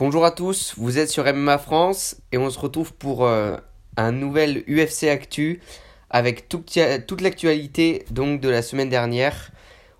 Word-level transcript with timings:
Bonjour 0.00 0.24
à 0.24 0.30
tous, 0.30 0.72
vous 0.78 0.96
êtes 0.98 1.10
sur 1.10 1.30
MMA 1.30 1.58
France 1.58 2.16
et 2.32 2.38
on 2.38 2.48
se 2.48 2.58
retrouve 2.58 2.94
pour 2.94 3.26
euh, 3.26 3.58
un 3.98 4.12
nouvel 4.12 4.64
UFC 4.66 5.08
Actu 5.10 5.60
avec 6.08 6.48
toute 6.48 7.20
l'actualité 7.20 8.06
donc 8.10 8.40
de 8.40 8.48
la 8.48 8.62
semaine 8.62 8.88
dernière. 8.88 9.50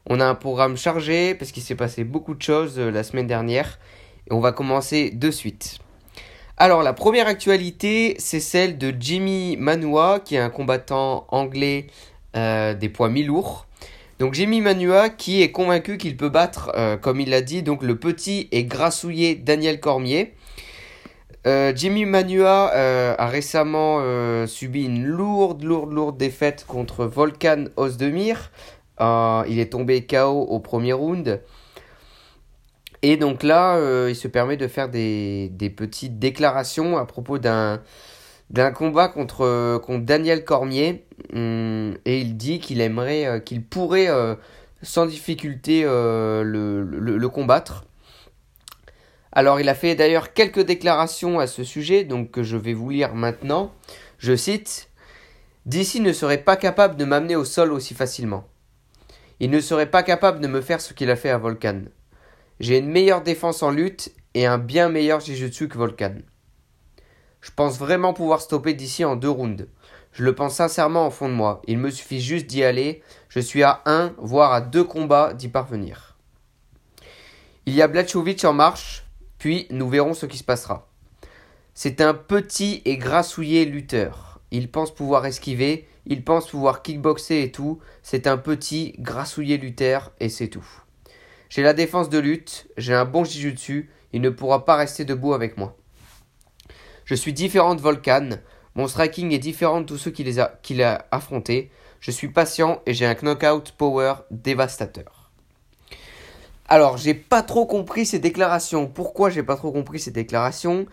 On 0.07 0.19
a 0.19 0.25
un 0.25 0.35
programme 0.35 0.79
chargé 0.79 1.35
parce 1.35 1.53
qu'il 1.53 1.63
s'est 1.63 1.75
passé 1.75 2.05
beaucoup 2.05 2.35
de 2.35 2.41
choses 2.41 2.79
euh, 2.79 2.91
la 2.91 3.03
semaine 3.03 3.27
dernière 3.27 3.79
et 4.27 4.33
on 4.33 4.41
va 4.41 4.53
commencer 4.53 5.11
de 5.11 5.31
suite. 5.31 5.81
Alors 6.57 6.83
la 6.83 6.95
première 6.95 7.27
actualité 7.27 8.17
c'est 8.19 8.41
celle 8.41 8.79
de 8.79 8.95
Jimmy 8.99 9.59
Manua 9.59 10.21
qui 10.21 10.35
est 10.35 10.39
un 10.39 10.49
combattant 10.49 11.27
anglais 11.29 11.89
euh, 12.37 12.73
des 12.73 12.89
poids 12.89 13.11
mi-lourds. 13.11 13.67
Donc 14.21 14.35
Jimmy 14.35 14.61
Manua 14.61 15.09
qui 15.09 15.41
est 15.41 15.51
convaincu 15.51 15.97
qu'il 15.97 16.15
peut 16.15 16.29
battre, 16.29 16.71
euh, 16.77 16.99
comme 16.99 17.21
il 17.21 17.31
l'a 17.31 17.41
dit, 17.41 17.63
donc 17.63 17.83
le 17.83 17.97
petit 17.97 18.49
et 18.53 18.65
grassouillé 18.65 19.35
Daniel 19.35 19.81
Cormier. 19.81 20.35
Euh, 21.47 21.73
Jimmy 21.75 22.05
Manua 22.05 22.71
euh, 22.75 23.15
a 23.17 23.27
récemment 23.29 23.99
subi 24.47 24.85
une 24.85 25.07
lourde, 25.07 25.65
lourde, 25.65 25.93
lourde 25.93 26.19
défaite 26.19 26.67
contre 26.69 27.07
Volkan 27.07 27.65
Ozdemir. 27.77 28.53
il 29.01 29.59
est 29.59 29.73
tombé 29.73 30.07
KO 30.07 30.43
au 30.43 30.61
premier 30.61 30.93
round. 30.93 31.41
Et 33.01 33.17
donc 33.17 33.43
là, 33.43 33.79
il 34.07 34.15
se 34.15 34.29
permet 34.29 34.59
de 34.59 34.69
faire 34.69 34.91
des, 34.91 35.49
des 35.49 35.71
petites 35.71 36.19
déclarations 36.19 36.99
à 36.99 37.07
propos 37.07 37.39
d'un 37.39 37.81
d'un 38.51 38.73
combat 38.73 39.09
contre, 39.09 39.79
contre 39.79 40.05
Daniel 40.05 40.45
Cormier 40.45 41.05
hum, 41.33 41.97
et 42.05 42.21
il 42.21 42.37
dit 42.37 42.59
qu'il 42.59 42.81
aimerait, 42.81 43.27
euh, 43.27 43.39
qu'il 43.39 43.65
pourrait 43.65 44.09
euh, 44.09 44.35
sans 44.83 45.07
difficulté 45.07 45.83
euh, 45.85 46.43
le, 46.43 46.83
le, 46.83 47.29
combattre. 47.29 47.85
Alors 49.33 49.61
il 49.61 49.69
a 49.69 49.75
fait 49.75 49.95
d'ailleurs 49.95 50.33
quelques 50.33 50.65
déclarations 50.65 51.39
à 51.39 51.47
ce 51.47 51.63
sujet, 51.63 52.05
donc 52.05 52.33
que 52.33 52.43
je 52.43 52.57
vais 52.57 52.75
vous 52.75 52.91
lire 52.91 53.15
maintenant. 53.15 53.73
Je 54.19 54.35
cite 54.35 54.89
DC 55.67 56.01
ne 56.01 56.13
serait 56.13 56.43
pas 56.43 56.57
capable 56.57 56.97
de 56.97 57.05
m'amener 57.05 57.37
au 57.37 57.45
sol 57.45 57.73
aussi 57.73 57.95
facilement. 57.95 58.45
Il 59.39 59.51
ne 59.51 59.61
serait 59.61 59.91
pas 59.91 60.03
capable 60.03 60.41
de 60.41 60.49
me 60.49 60.61
faire 60.61 60.81
ce 60.81 60.93
qu'il 60.93 61.11
a 61.11 61.17
fait 61.17 61.31
à 61.31 61.39
Volcan. 61.39 61.83
J'ai 62.59 62.79
une 62.79 62.91
meilleure 62.91 63.23
défense 63.23 63.63
en 63.63 63.71
lutte 63.71 64.13
et 64.35 64.47
un 64.47 64.59
bien 64.59 64.89
meilleur 64.89 65.21
Jujutsu 65.21 65.69
que 65.69 65.79
Volcan. 65.79 66.17
Je 67.41 67.51
pense 67.55 67.79
vraiment 67.79 68.13
pouvoir 68.13 68.41
stopper 68.41 68.75
d'ici 68.75 69.05
en 69.05 69.17
deux 69.17 69.31
rounds. 69.31 69.67
Je 70.13 70.25
le 70.25 70.35
pense 70.35 70.57
sincèrement 70.57 71.07
au 71.07 71.11
fond 71.11 71.29
de 71.29 71.35
moi. 71.35 71.63
Il 71.67 71.79
me 71.79 71.91
suffit 71.91 72.21
juste 72.21 72.47
d'y 72.47 72.65
aller. 72.65 73.03
Je 73.29 73.41
suis 73.41 73.63
à 73.63 73.83
un, 73.87 74.13
voire 74.19 74.53
à 74.53 74.61
deux 74.61 74.85
combats 74.85 75.33
d'y 75.35 75.49
parvenir. 75.49 76.17
Il 77.67 77.75
y 77.75 77.83
a 77.83 77.89
Blachowicz 77.89 78.45
en 78.45 78.53
marche, 78.53 79.05
puis 79.39 79.67
nous 79.71 79.89
verrons 79.89 80.15
ce 80.15 80.27
qui 80.27 80.39
se 80.39 80.45
passera. 80.45 80.89
C'est 81.75 82.01
un 82.01 82.15
petit 82.15 82.83
et 82.85 82.97
grassouillé 82.97 83.65
lutteur. 83.65 84.41
Il 84.51 84.71
pense 84.71 84.93
pouvoir 84.93 85.25
esquiver, 85.27 85.87
il 86.07 86.25
pense 86.25 86.49
pouvoir 86.49 86.83
kickboxer 86.83 87.43
et 87.43 87.53
tout. 87.53 87.79
C'est 88.03 88.27
un 88.27 88.37
petit, 88.37 88.95
grassouillé 88.99 89.57
lutteur 89.57 90.13
et 90.19 90.29
c'est 90.29 90.49
tout. 90.49 90.67
J'ai 91.49 91.63
la 91.63 91.73
défense 91.73 92.09
de 92.09 92.19
lutte, 92.19 92.69
j'ai 92.77 92.95
un 92.95 93.05
bon 93.05 93.23
dessus. 93.23 93.91
il 94.13 94.21
ne 94.21 94.31
pourra 94.31 94.65
pas 94.65 94.77
rester 94.77 95.05
debout 95.05 95.35
avec 95.35 95.57
moi. 95.57 95.77
Je 97.11 97.17
suis 97.17 97.33
différent 97.33 97.75
de 97.75 97.81
Volcan. 97.81 98.29
Mon 98.77 98.87
striking 98.87 99.33
est 99.33 99.41
différent 99.41 99.81
de 99.81 99.87
tous 99.87 99.99
ceux 99.99 100.13
qu'il 100.13 100.39
a, 100.39 100.61
qu'il 100.63 100.81
a 100.81 101.07
affrontés. 101.11 101.73
Je 101.99 102.13
suis 102.13 102.29
patient 102.29 102.83
et 102.87 102.95
j'ai 102.95 103.05
un 103.05 103.17
knockout 103.21 103.73
power 103.73 104.15
dévastateur. 104.31 105.33
Alors, 106.69 106.99
j'ai 106.99 107.15
pas 107.15 107.43
trop 107.43 107.67
compris 107.67 108.07
ces 108.07 108.21
déclarations. 108.21 108.87
Pourquoi 108.87 109.29
j'ai 109.29 109.43
pas 109.43 109.57
trop 109.57 109.73
compris 109.73 109.99
ces 109.99 110.13
déclarations? 110.13 110.87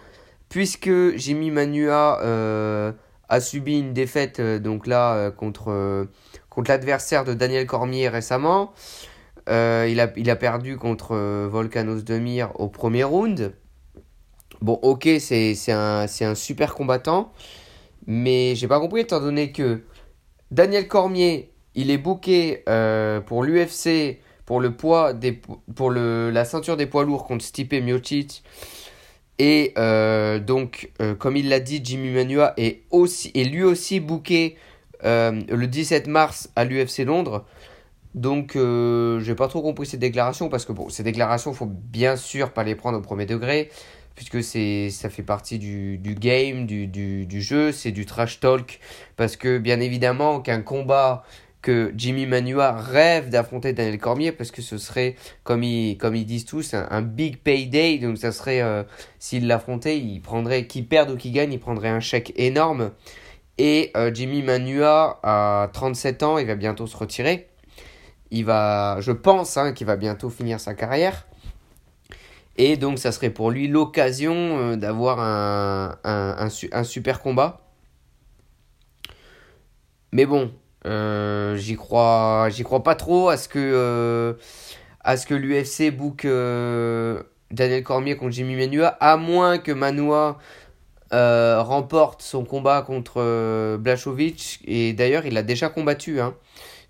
Puisque 0.49 0.89
Jimmy 1.17 1.51
Manua 1.51 2.19
euh, 2.23 2.93
a 3.29 3.39
subi 3.39 3.77
une 3.77 3.93
défaite 3.93 4.39
euh, 4.39 4.57
donc 4.57 4.87
là 4.87 5.13
euh, 5.13 5.29
contre, 5.29 6.07
contre 6.49 6.71
l'adversaire 6.71 7.25
de 7.25 7.35
Daniel 7.35 7.67
Cormier 7.67 8.09
récemment. 8.09 8.73
il, 9.47 9.53
a, 9.53 10.11
il 10.15 10.31
a 10.31 10.35
perdu 10.35 10.77
contre 10.77 11.15
Volcanos 11.45 12.03
Demir 12.03 12.59
au 12.59 12.69
premier 12.69 13.03
round. 13.03 13.53
Bon, 14.61 14.79
ok, 14.81 15.07
c'est 15.19 15.55
un, 15.71 16.07
super 16.35 16.73
combattant, 16.73 17.31
mais 18.07 18.55
j'ai 18.55 18.67
pas 18.67 18.79
compris 18.79 19.01
étant 19.01 19.19
donné 19.19 19.51
que 19.51 19.83
Daniel 20.49 20.87
Cormier, 20.87 21.51
il 21.75 21.91
est 21.91 21.97
booké 21.97 22.63
euh, 22.67 23.21
pour 23.21 23.43
l'UFC 23.43 24.19
pour 24.45 24.61
le 24.61 24.71
poids 24.71 25.13
pour 25.75 25.91
la 25.91 26.45
ceinture 26.45 26.77
des 26.77 26.85
poids 26.85 27.03
lourds 27.03 27.25
contre 27.25 27.43
Stipe 27.43 27.73
Miocic 27.73 28.43
et 29.39 29.73
euh, 29.77 30.39
donc 30.39 30.91
euh, 31.01 31.15
comme 31.15 31.35
il 31.35 31.49
l'a 31.49 31.59
dit 31.59 31.81
Jimmy 31.83 32.11
Manua 32.11 32.53
est 32.55 32.83
aussi 32.89 33.29
est 33.35 33.43
lui 33.43 33.63
aussi 33.63 33.99
booké 33.99 34.57
le 35.03 35.65
17 35.65 36.07
mars 36.07 36.49
à 36.55 36.65
l'UFC 36.65 36.99
Londres. 36.99 37.45
Donc 38.15 38.53
j'ai 38.55 39.35
pas 39.35 39.47
trop 39.47 39.61
compris 39.61 39.85
ces 39.85 39.97
déclarations 39.97 40.49
parce 40.49 40.65
que 40.65 40.71
bon 40.71 40.89
ces 40.89 41.03
déclarations 41.03 41.53
faut 41.53 41.67
bien 41.69 42.15
sûr 42.15 42.51
pas 42.51 42.63
les 42.63 42.73
prendre 42.73 42.97
au 42.97 43.01
premier 43.01 43.27
degré 43.27 43.69
puisque 44.17 44.43
c'est 44.43 44.89
ça 44.89 45.09
fait 45.09 45.23
partie 45.23 45.59
du, 45.59 45.99
du 45.99 46.15
game, 46.15 46.65
du, 46.65 46.87
du, 46.87 47.27
du 47.27 47.41
jeu, 47.41 47.71
c'est 47.71 47.91
du 47.91 48.05
trash 48.05 48.39
talk, 48.39 48.79
parce 49.15 49.37
que 49.37 49.59
bien 49.59 49.79
évidemment 49.79 50.41
qu'un 50.41 50.61
combat 50.61 51.23
que 51.61 51.93
Jimmy 51.95 52.25
Manua 52.25 52.71
rêve 52.71 53.29
d'affronter 53.29 53.73
Daniel 53.73 53.99
Cormier, 53.99 54.31
parce 54.31 54.49
que 54.49 54.63
ce 54.63 54.79
serait, 54.79 55.15
comme 55.43 55.61
ils, 55.61 55.97
comme 55.97 56.15
ils 56.15 56.25
disent 56.25 56.45
tous, 56.45 56.73
un, 56.73 57.01
big 57.03 57.37
payday, 57.37 57.99
donc 57.99 58.17
ça 58.17 58.31
serait, 58.31 58.61
euh, 58.61 58.83
s'il 59.19 59.45
l'affrontait, 59.45 59.99
il 59.99 60.19
prendrait, 60.19 60.65
qu'il 60.65 60.87
perde 60.87 61.11
ou 61.11 61.17
qu'il 61.17 61.31
gagne, 61.31 61.53
il 61.53 61.59
prendrait 61.59 61.89
un 61.89 61.99
chèque 61.99 62.33
énorme, 62.37 62.91
et 63.59 63.91
euh, 63.95 64.11
Jimmy 64.11 64.41
Manua 64.41 65.19
a 65.21 65.69
37 65.73 66.23
ans, 66.23 66.37
il 66.39 66.47
va 66.47 66.55
bientôt 66.55 66.87
se 66.87 66.97
retirer, 66.97 67.49
il 68.31 68.45
va, 68.45 68.97
je 68.99 69.11
pense 69.11 69.57
hein, 69.57 69.73
qu'il 69.73 69.85
va 69.85 69.95
bientôt 69.95 70.31
finir 70.31 70.59
sa 70.59 70.73
carrière, 70.73 71.27
et 72.57 72.75
donc, 72.75 72.97
ça 72.97 73.11
serait 73.11 73.29
pour 73.29 73.51
lui 73.51 73.67
l'occasion 73.67 74.33
euh, 74.35 74.75
d'avoir 74.75 75.19
un, 75.19 76.49
super 76.83 77.21
combat. 77.21 77.61
Mais 80.11 80.25
bon, 80.25 80.51
euh, 80.85 81.55
j'y 81.55 81.75
crois, 81.75 82.49
pas 82.83 82.95
trop 82.95 83.29
à 83.29 83.37
ce 83.37 83.47
que, 83.47 83.59
euh, 83.59 84.33
l'UFC 85.29 85.91
book 85.95 86.23
Daniel 87.51 87.83
Cormier 87.83 88.17
contre 88.17 88.31
Jimmy 88.31 88.55
Manua, 88.55 88.87
à 88.99 89.17
moins 89.17 89.59
que 89.59 89.71
Manua 89.71 90.39
remporte 91.11 92.23
son 92.23 92.43
combat 92.43 92.81
contre 92.81 93.77
Blachowicz. 93.77 94.59
Et 94.65 94.93
d'ailleurs, 94.93 95.27
il 95.27 95.37
a 95.37 95.43
déjà 95.43 95.69
combattu. 95.69 96.19
Hein. 96.19 96.33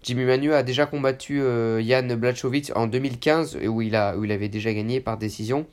Jimmy 0.07 0.23
Manu 0.23 0.53
a 0.53 0.63
déjà 0.63 0.85
combattu 0.85 1.41
euh, 1.41 1.83
Jan 1.83 2.15
Blachowicz 2.15 2.71
en 2.75 2.87
2015 2.87 3.57
où 3.67 3.81
il, 3.81 3.93
où 4.17 4.23
il 4.23 4.31
avait 4.31 4.47
déjà 4.47 4.73
gagné 4.73 5.01
par 5.01 5.17
décision. 5.17 5.65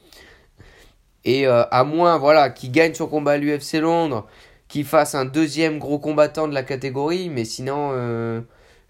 Et 1.25 1.47
euh, 1.47 1.63
à 1.71 1.85
moins 1.85 2.19
voilà, 2.19 2.51
qu'il 2.51 2.73
gagne 2.73 2.95
son 2.95 3.07
combat 3.07 3.33
à 3.33 3.37
l'UFC 3.37 3.75
Londres, 3.75 4.27
qu'il 4.67 4.85
fasse 4.87 5.15
un 5.15 5.25
deuxième 5.25 5.79
gros 5.79 6.01
combattant 6.01 6.49
de 6.49 6.53
la 6.53 6.65
catégorie, 6.65 7.29
mais 7.29 7.45
sinon 7.45 7.91
euh, 7.93 8.41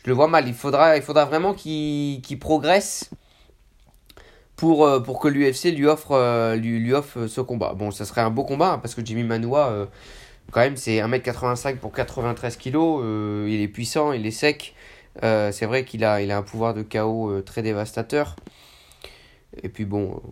je 0.02 0.08
le 0.08 0.14
vois 0.14 0.28
mal. 0.28 0.48
Il 0.48 0.54
faudra, 0.54 0.98
vraiment 1.26 1.52
qu'il 1.52 2.38
progresse 2.40 3.10
pour, 4.56 5.20
que 5.20 5.28
l'UFC 5.28 5.76
lui 5.76 5.84
offre, 5.84 6.54
lui, 6.54 6.78
lui 6.78 6.94
offre 6.94 7.26
ce 7.26 7.42
combat. 7.42 7.74
Bon, 7.74 7.90
ça 7.90 8.06
serait 8.06 8.22
un 8.22 8.30
beau 8.30 8.44
combat 8.44 8.72
hein, 8.72 8.78
parce 8.78 8.94
que 8.94 9.04
Jimmy 9.04 9.24
Manua, 9.24 9.88
quand 10.52 10.60
même, 10.60 10.78
c'est 10.78 11.00
1m85 11.00 11.76
pour 11.76 11.92
93 11.92 12.56
kg. 12.56 12.78
il 13.46 13.60
est 13.60 13.68
puissant, 13.68 14.12
il 14.12 14.24
est 14.24 14.30
sec. 14.30 14.74
Euh, 15.22 15.52
c'est 15.52 15.66
vrai 15.66 15.84
qu'il 15.84 16.04
a, 16.04 16.16
un 16.16 16.42
pouvoir 16.42 16.74
de 16.74 16.82
chaos 16.82 17.30
euh, 17.30 17.42
très 17.42 17.62
dévastateur. 17.62 18.36
Et 19.62 19.68
puis 19.68 19.84
bon, 19.84 20.12
euh, 20.12 20.28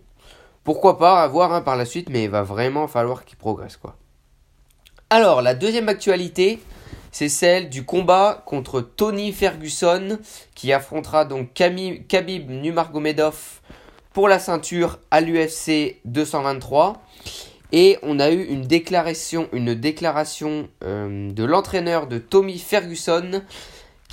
pourquoi 0.63 0.97
pas, 0.97 1.23
à 1.23 1.27
voir 1.27 1.53
hein, 1.53 1.61
par 1.61 1.77
la 1.77 1.85
suite, 1.85 2.09
mais 2.09 2.25
il 2.25 2.29
va 2.29 2.43
vraiment 2.43 2.87
falloir 2.87 3.23
qu'il 3.23 3.37
progresse. 3.37 3.77
quoi. 3.77 3.95
Alors, 5.09 5.41
la 5.41 5.55
deuxième 5.55 5.87
actualité, 5.89 6.59
c'est 7.11 7.29
celle 7.29 7.69
du 7.69 7.85
combat 7.85 8.43
contre 8.45 8.81
Tony 8.81 9.31
Ferguson, 9.31 10.19
qui 10.55 10.73
affrontera 10.73 11.25
donc 11.25 11.53
Khabib 11.53 12.49
Nurmagomedov 12.49 13.61
pour 14.11 14.27
la 14.27 14.39
ceinture 14.39 14.99
à 15.11 15.21
l'UFC 15.21 15.99
223. 16.05 17.01
Et 17.71 17.97
on 18.03 18.19
a 18.19 18.29
eu 18.29 18.43
une 18.43 18.61
déclaration, 18.61 19.49
une 19.51 19.73
déclaration 19.73 20.67
de 20.81 21.43
l'entraîneur 21.43 22.05
de 22.05 22.19
Tommy 22.19 22.59
Ferguson 22.59 23.41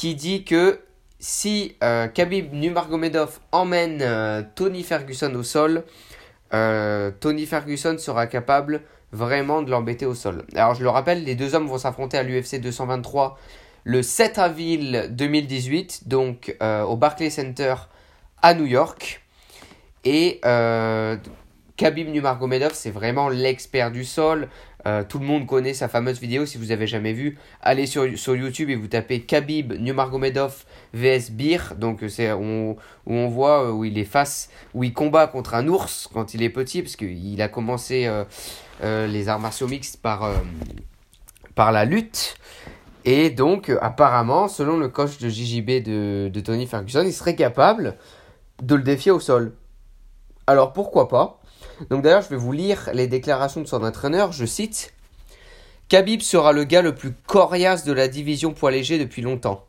qui 0.01 0.15
dit 0.15 0.45
que 0.45 0.81
si 1.19 1.77
euh, 1.85 2.09
Khabib 2.09 2.55
Nurmagomedov 2.55 3.39
emmène 3.53 3.99
euh, 4.01 4.43
Tony 4.55 4.83
Ferguson 4.83 5.35
au 5.35 5.43
sol, 5.43 5.85
euh, 6.55 7.11
Tony 7.21 7.45
Ferguson 7.45 7.99
sera 7.99 8.27
capable 8.27 8.81
vraiment 9.13 9.61
de 9.61 9.71
l'embêter 9.71 10.07
au 10.07 10.15
sol. 10.15 10.47
Alors 10.55 10.75
je 10.75 10.83
le 10.83 10.89
rappelle, 10.89 11.25
les 11.25 11.35
deux 11.35 11.55
hommes 11.55 11.67
vont 11.67 11.77
s'affronter 11.77 12.17
à 12.17 12.23
l'UFC 12.23 12.63
223 12.63 13.39
le 13.85 14.03
7 14.03 14.39
avril 14.39 15.09
2018, 15.11 16.09
donc 16.09 16.57
au 16.63 16.97
Barclays 16.97 17.29
Center 17.29 17.75
à 18.41 18.55
New 18.55 18.65
York. 18.67 19.23
Et 20.05 20.41
Khabib 21.81 22.11
Nurmagomedov, 22.11 22.75
c'est 22.75 22.91
vraiment 22.91 23.31
l'expert 23.31 23.91
du 23.91 24.05
sol. 24.05 24.51
Euh, 24.87 25.03
tout 25.03 25.19
le 25.19 25.25
monde 25.25 25.47
connaît 25.47 25.73
sa 25.73 25.89
fameuse 25.89 26.21
vidéo. 26.21 26.45
Si 26.45 26.59
vous 26.59 26.73
avez 26.73 26.87
jamais 26.87 27.15
vu, 27.15 27.39
allez 27.63 27.87
sur, 27.87 28.07
sur 28.19 28.37
YouTube 28.37 28.69
et 28.69 28.77
vous 28.77 28.87
tapez 28.87 29.23
Khabib 29.23 29.73
Nurmagomedov 29.73 30.67
vs 30.93 31.31
Bir. 31.31 31.75
Donc 31.77 32.05
c'est 32.09 32.33
où, 32.33 32.77
on 33.07 33.29
voit 33.29 33.65
euh, 33.65 33.71
où 33.71 33.87
il 33.87 33.97
est 33.97 34.05
face, 34.05 34.51
où 34.75 34.85
il 34.85 34.93
combat 34.93 35.27
contre 35.27 35.55
un 35.55 35.67
ours 35.69 36.07
quand 36.13 36.35
il 36.35 36.43
est 36.43 36.51
petit, 36.51 36.83
parce 36.83 36.97
qu'il 36.97 37.41
a 37.41 37.49
commencé 37.49 38.07
euh, 38.83 39.07
les 39.07 39.31
arts 39.31 39.41
martiaux 39.41 39.67
mixtes 39.67 40.03
par 40.03 40.31
par 41.55 41.73
la 41.73 41.87
lutte. 41.87 42.37
Et 43.07 43.31
donc, 43.31 43.73
apparemment, 43.81 44.49
selon 44.49 44.77
le 44.77 44.89
coach 44.89 45.17
de 45.17 45.31
JJB 45.31 45.83
de, 45.83 46.29
de 46.29 46.41
Tony 46.41 46.67
Ferguson, 46.67 47.05
il 47.07 47.15
serait 47.15 47.37
capable 47.37 47.97
de 48.63 48.75
le 48.75 48.83
défier 48.83 49.13
au 49.13 49.21
sol. 49.21 49.55
Alors 50.47 50.75
pourquoi 50.75 51.09
pas? 51.09 51.40
Donc 51.89 52.03
d'ailleurs, 52.03 52.23
je 52.23 52.29
vais 52.29 52.37
vous 52.37 52.53
lire 52.53 52.91
les 52.93 53.07
déclarations 53.07 53.63
de 53.63 53.67
son 53.67 53.83
entraîneur. 53.83 54.33
Je 54.33 54.45
cite 54.45 54.93
Khabib 55.89 56.21
sera 56.21 56.53
le 56.53 56.65
gars 56.65 56.83
le 56.83 56.95
plus 56.95 57.13
coriace 57.13 57.85
de 57.85 57.93
la 57.93 58.09
division 58.09 58.53
poids 58.53 58.71
léger 58.71 58.99
depuis 58.99 59.23
longtemps. 59.23 59.67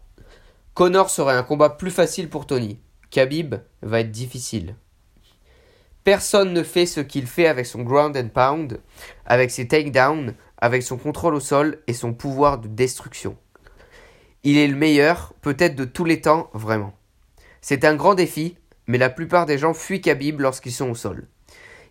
Connor 0.73 1.09
serait 1.09 1.35
un 1.35 1.43
combat 1.43 1.69
plus 1.69 1.91
facile 1.91 2.29
pour 2.29 2.45
Tony. 2.45 2.79
Khabib 3.09 3.55
va 3.81 4.01
être 4.01 4.11
difficile. 4.11 4.75
Personne 6.03 6.53
ne 6.53 6.63
fait 6.63 6.85
ce 6.85 6.99
qu'il 6.99 7.27
fait 7.27 7.47
avec 7.47 7.65
son 7.65 7.83
ground 7.83 8.17
and 8.17 8.29
pound, 8.29 8.79
avec 9.25 9.51
ses 9.51 9.67
takedowns, 9.67 10.33
avec 10.57 10.83
son 10.83 10.97
contrôle 10.97 11.35
au 11.35 11.39
sol 11.39 11.79
et 11.87 11.93
son 11.93 12.13
pouvoir 12.13 12.57
de 12.57 12.67
destruction. 12.67 13.35
Il 14.43 14.57
est 14.57 14.67
le 14.67 14.75
meilleur, 14.75 15.33
peut-être 15.41 15.75
de 15.75 15.85
tous 15.85 16.05
les 16.05 16.21
temps, 16.21 16.49
vraiment. 16.53 16.93
C'est 17.61 17.85
un 17.85 17.95
grand 17.95 18.15
défi, 18.15 18.57
mais 18.87 18.97
la 18.97 19.11
plupart 19.11 19.45
des 19.45 19.59
gens 19.59 19.73
fuient 19.73 20.01
Khabib 20.01 20.39
lorsqu'ils 20.39 20.71
sont 20.71 20.89
au 20.89 20.95
sol. 20.95 21.27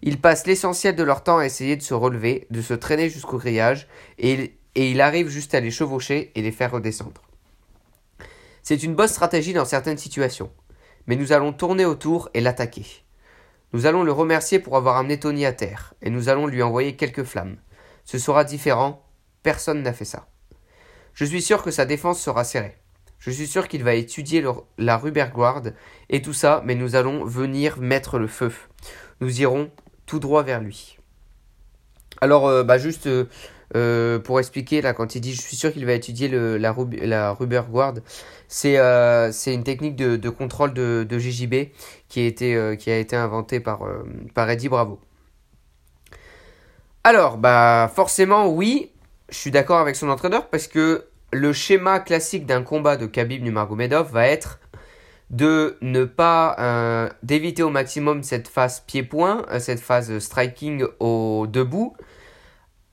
Ils 0.02 0.20
passent 0.20 0.46
l'essentiel 0.46 0.96
de 0.96 1.02
leur 1.02 1.22
temps 1.22 1.38
à 1.38 1.46
essayer 1.46 1.76
de 1.76 1.82
se 1.82 1.94
relever, 1.94 2.46
de 2.50 2.62
se 2.62 2.74
traîner 2.74 3.10
jusqu'au 3.10 3.38
grillage, 3.38 3.86
et, 4.18 4.54
et 4.74 4.90
il 4.90 5.00
arrive 5.00 5.28
juste 5.28 5.54
à 5.54 5.60
les 5.60 5.70
chevaucher 5.70 6.32
et 6.34 6.42
les 6.42 6.52
faire 6.52 6.72
redescendre. 6.72 7.22
C'est 8.62 8.82
une 8.82 8.94
bonne 8.94 9.08
stratégie 9.08 9.52
dans 9.52 9.64
certaines 9.64 9.98
situations, 9.98 10.50
mais 11.06 11.16
nous 11.16 11.32
allons 11.32 11.52
tourner 11.52 11.84
autour 11.84 12.30
et 12.34 12.40
l'attaquer. 12.40 12.86
Nous 13.72 13.86
allons 13.86 14.02
le 14.02 14.12
remercier 14.12 14.58
pour 14.58 14.76
avoir 14.76 14.96
amené 14.96 15.20
Tony 15.20 15.44
à 15.44 15.52
terre, 15.52 15.94
et 16.02 16.10
nous 16.10 16.28
allons 16.28 16.46
lui 16.46 16.62
envoyer 16.62 16.96
quelques 16.96 17.24
flammes. 17.24 17.56
Ce 18.04 18.18
sera 18.18 18.44
différent, 18.44 19.04
personne 19.42 19.82
n'a 19.82 19.92
fait 19.92 20.04
ça. 20.04 20.28
Je 21.12 21.24
suis 21.24 21.42
sûr 21.42 21.62
que 21.62 21.70
sa 21.70 21.84
défense 21.84 22.20
sera 22.20 22.44
serrée. 22.44 22.76
Je 23.18 23.30
suis 23.30 23.46
sûr 23.46 23.68
qu'il 23.68 23.84
va 23.84 23.94
étudier 23.94 24.42
la 24.78 24.96
Ruberguard 24.96 25.62
et 26.08 26.22
tout 26.22 26.32
ça, 26.32 26.62
mais 26.64 26.74
nous 26.74 26.96
allons 26.96 27.24
venir 27.24 27.78
mettre 27.78 28.18
le 28.18 28.26
feu. 28.26 28.50
Nous 29.20 29.42
irons 29.42 29.70
tout 30.10 30.18
droit 30.18 30.42
vers 30.42 30.60
lui. 30.60 30.98
Alors, 32.20 32.48
euh, 32.48 32.64
bah 32.64 32.78
juste 32.78 33.06
euh, 33.06 33.26
euh, 33.76 34.18
pour 34.18 34.40
expliquer, 34.40 34.82
là, 34.82 34.92
quand 34.92 35.14
il 35.14 35.20
dit 35.20 35.32
je 35.32 35.40
suis 35.40 35.56
sûr 35.56 35.72
qu'il 35.72 35.86
va 35.86 35.92
étudier 35.92 36.28
la, 36.28 36.74
la 37.02 37.32
Ruberguard, 37.32 37.94
c'est 38.48 38.76
c'est 39.32 39.54
une 39.54 39.62
technique 39.62 39.94
de, 39.94 40.28
contrôle 40.28 40.74
de, 40.74 41.06
de, 41.08 41.18
JJB 41.18 41.70
qui 42.08 42.20
a 42.20 42.26
été, 42.26 42.76
qui 42.76 42.90
a 42.90 42.98
été 42.98 43.14
inventée 43.14 43.60
par, 43.60 43.82
par 44.34 44.50
Eddie 44.50 44.68
Bravo. 44.68 44.98
Alors, 47.04 47.38
bah 47.38 47.88
forcément, 47.94 48.48
oui, 48.48 48.90
je 49.28 49.36
suis 49.36 49.52
d'accord 49.52 49.78
avec 49.78 49.94
son 49.94 50.10
entraîneur 50.10 50.48
parce 50.48 50.66
que 50.66 51.04
le 51.32 51.52
schéma 51.52 52.00
classique 52.00 52.46
d'un 52.46 52.64
combat 52.64 52.96
de 52.96 53.06
Khabib 53.06 53.44
Nurmagomedov 53.44 54.10
va 54.10 54.26
être 54.26 54.58
de 55.30 55.76
ne 55.80 56.04
pas 56.04 56.56
euh, 56.58 57.08
d'éviter 57.22 57.62
au 57.62 57.70
maximum 57.70 58.22
cette 58.22 58.48
phase 58.48 58.80
pied-point, 58.80 59.46
euh, 59.50 59.60
cette 59.60 59.80
phase 59.80 60.18
striking 60.18 60.84
au 60.98 61.46
debout 61.48 61.94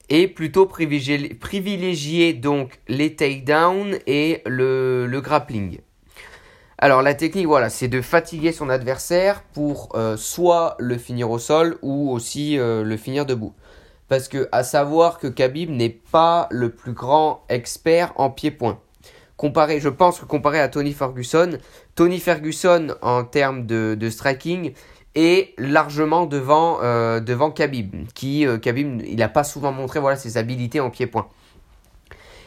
et 0.10 0.28
plutôt 0.28 0.66
privilégier, 0.66 2.34
donc 2.34 2.80
les 2.88 3.16
takedowns 3.16 3.98
et 4.08 4.42
le, 4.46 5.06
le, 5.06 5.20
grappling. 5.22 5.80
Alors 6.78 7.02
la 7.02 7.14
technique 7.14 7.48
voilà, 7.48 7.70
c'est 7.70 7.90
de 7.90 8.02
fatiguer 8.02 8.54
son 8.54 8.70
adversaire 8.70 9.44
pour 9.54 9.90
euh, 9.96 10.16
soit 10.16 10.78
le 10.80 10.98
finir 10.98 11.30
au 11.30 11.40
sol 11.40 11.78
ou 11.82 12.12
aussi 12.12 12.56
le 12.58 12.98
finir 12.98 13.26
debout 13.26 13.54
parce 14.08 14.28
que 14.28 14.48
à 14.52 14.64
savoir 14.64 15.20
que 15.20 15.28
Khabib 15.28 15.70
n'est 15.70 15.90
pas 15.90 16.48
le 16.50 16.70
plus 16.70 16.94
grand 16.94 17.44
expert 17.50 18.14
en 18.16 18.30
pied-point. 18.30 18.80
Je 19.40 19.90
pense 19.90 20.20
que 20.20 20.26
comparé 20.26 20.60
à 20.60 20.68
Tony 20.68 20.94
Ferguson, 20.94 21.58
Tony 21.96 22.20
Ferguson 22.20 22.96
en 23.02 23.24
termes 23.24 23.66
de, 23.66 24.10
striking 24.10 24.74
est 25.16 25.54
largement 25.58 26.26
devant, 26.26 26.80
euh, 26.82 27.20
devant 27.20 27.52
Khabib, 27.52 28.08
qui 28.14 28.46
euh, 28.46 28.58
il 28.66 29.16
n'a 29.16 29.30
pas 29.30 29.44
souvent 29.44 29.72
montré 29.72 30.00
voilà 30.00 30.16
ses 30.16 30.38
habilités 30.38 30.80
en 30.80 30.90
pied-point. 30.90 31.28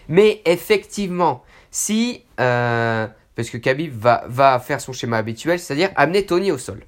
Mais 0.09 0.43
effectivement, 0.45 1.43
si 1.71 2.23
euh, 2.39 3.07
parce 3.35 3.51
que 3.51 3.57
Khabib 3.57 3.93
va, 3.93 4.25
va 4.29 4.59
faire 4.61 4.81
son 4.81 4.93
schéma 4.93 5.17
habituel, 5.17 5.59
c'est-à-dire 5.59 5.91
amener 5.97 6.27
Tony 6.27 6.53
au 6.53 6.59
sol 6.59 6.85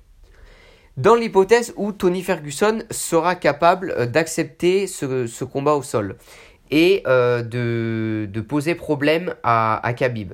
dans 0.96 1.14
l'hypothèse 1.14 1.72
où 1.76 1.92
Tony 1.92 2.22
Ferguson 2.22 2.82
sera 2.90 3.34
capable 3.34 3.94
euh, 3.96 4.06
d'accepter 4.06 4.86
ce, 4.86 5.44
combat 5.44 5.74
au 5.74 5.82
sol 5.82 6.16
et 6.72 7.02
euh, 7.06 7.42
de, 7.42 8.40
poser 8.40 8.74
problème 8.74 9.34
à, 9.44 9.86
à, 9.86 9.92
Khabib. 9.92 10.32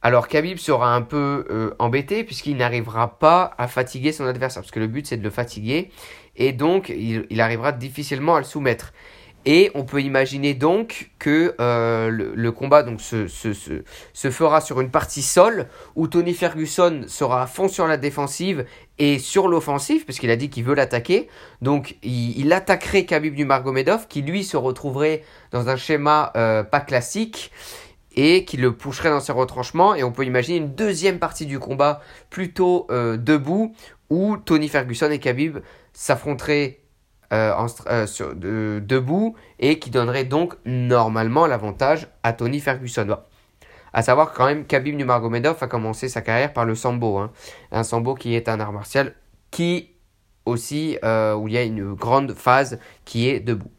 Alors 0.00 0.26
Khabib 0.26 0.58
sera 0.58 0.92
un 0.92 1.02
peu 1.02 1.46
euh, 1.50 1.76
embêté 1.78 2.24
puisqu'il 2.24 2.56
n'arrivera 2.56 3.20
pas 3.20 3.52
à 3.58 3.68
fatiguer 3.68 4.10
son 4.10 4.26
adversaire, 4.26 4.62
parce 4.62 4.72
que 4.72 4.80
le 4.80 4.88
but 4.88 5.06
c'est 5.06 5.18
de 5.18 5.22
le 5.22 5.30
fatiguer, 5.30 5.90
et 6.34 6.52
donc 6.52 6.88
il 6.88 7.40
arrivera 7.40 7.70
difficilement 7.70 8.34
à 8.34 8.38
le 8.38 8.44
soumettre. 8.44 8.92
Et 9.44 9.72
on 9.74 9.82
peut 9.82 10.00
imaginer 10.00 10.54
donc 10.54 11.10
que 11.18 11.54
euh, 11.60 12.10
le, 12.10 12.52
combat 12.52 12.84
se, 12.98 14.30
fera 14.30 14.60
sur 14.60 14.80
une 14.80 14.90
partie 14.90 15.22
sol 15.22 15.66
où 15.96 16.06
Tony 16.06 16.32
Ferguson 16.32 17.02
sera 17.08 17.42
à 17.42 17.46
fond 17.46 17.66
sur 17.66 17.88
la 17.88 17.96
défensive 17.96 18.64
et 18.98 19.18
sur 19.18 19.48
l'offensive, 19.48 20.04
parce 20.04 20.20
qu'il 20.20 20.30
a 20.30 20.36
dit 20.36 20.48
qu'il 20.48 20.62
veut 20.62 20.74
l'attaquer. 20.74 21.28
Donc 21.60 21.96
il, 22.04 22.38
il, 22.38 22.52
attaquerait 22.52 23.04
Khabib 23.04 23.36
Nurmagomedov 23.36 24.06
qui 24.06 24.22
lui 24.22 24.44
se 24.44 24.56
retrouverait 24.56 25.24
dans 25.50 25.68
un 25.68 25.76
schéma 25.76 26.32
euh, 26.36 26.62
pas 26.62 26.80
classique 26.80 27.50
et 28.14 28.44
qui 28.44 28.56
le 28.58 28.72
pousserait 28.72 29.10
dans 29.10 29.20
ses 29.20 29.32
retranchements. 29.32 29.94
Et 29.94 30.04
on 30.04 30.12
peut 30.12 30.24
imaginer 30.24 30.58
une 30.58 30.74
deuxième 30.74 31.18
partie 31.18 31.46
du 31.46 31.58
combat 31.58 32.00
plutôt 32.30 32.86
euh, 32.90 33.16
debout 33.16 33.74
où 34.08 34.36
Tony 34.36 34.68
Ferguson 34.68 35.10
et 35.10 35.18
Khabib 35.18 35.58
s'affronteraient 35.92 36.81
euh, 37.32 37.66
euh, 37.86 38.80
debout 38.80 39.34
et 39.58 39.78
qui 39.78 39.90
donnerait 39.90 40.24
donc 40.24 40.54
normalement 40.64 41.46
l'avantage 41.46 42.08
à 42.22 42.32
Tony 42.32 42.60
Ferguson. 42.60 43.08
A 43.10 43.26
À 43.92 44.02
savoir 44.02 44.32
quand 44.32 44.46
même 44.46 44.66
Khabib 44.66 44.96
Nurmagomedov 44.96 45.56
a 45.60 45.66
commencé 45.66 46.08
sa 46.08 46.20
carrière 46.20 46.52
par 46.52 46.64
le 46.64 46.74
sambo, 46.74 47.18
hein. 47.18 47.30
un 47.70 47.84
sambo 47.84 48.14
qui 48.14 48.34
est 48.34 48.48
un 48.48 48.60
art 48.60 48.72
martial 48.72 49.14
qui 49.50 49.90
aussi 50.44 50.98
euh, 51.04 51.34
où 51.34 51.48
il 51.48 51.54
y 51.54 51.58
a 51.58 51.62
une 51.62 51.94
grande 51.94 52.34
phase 52.34 52.78
qui 53.04 53.28
est 53.28 53.40
debout. 53.40 53.70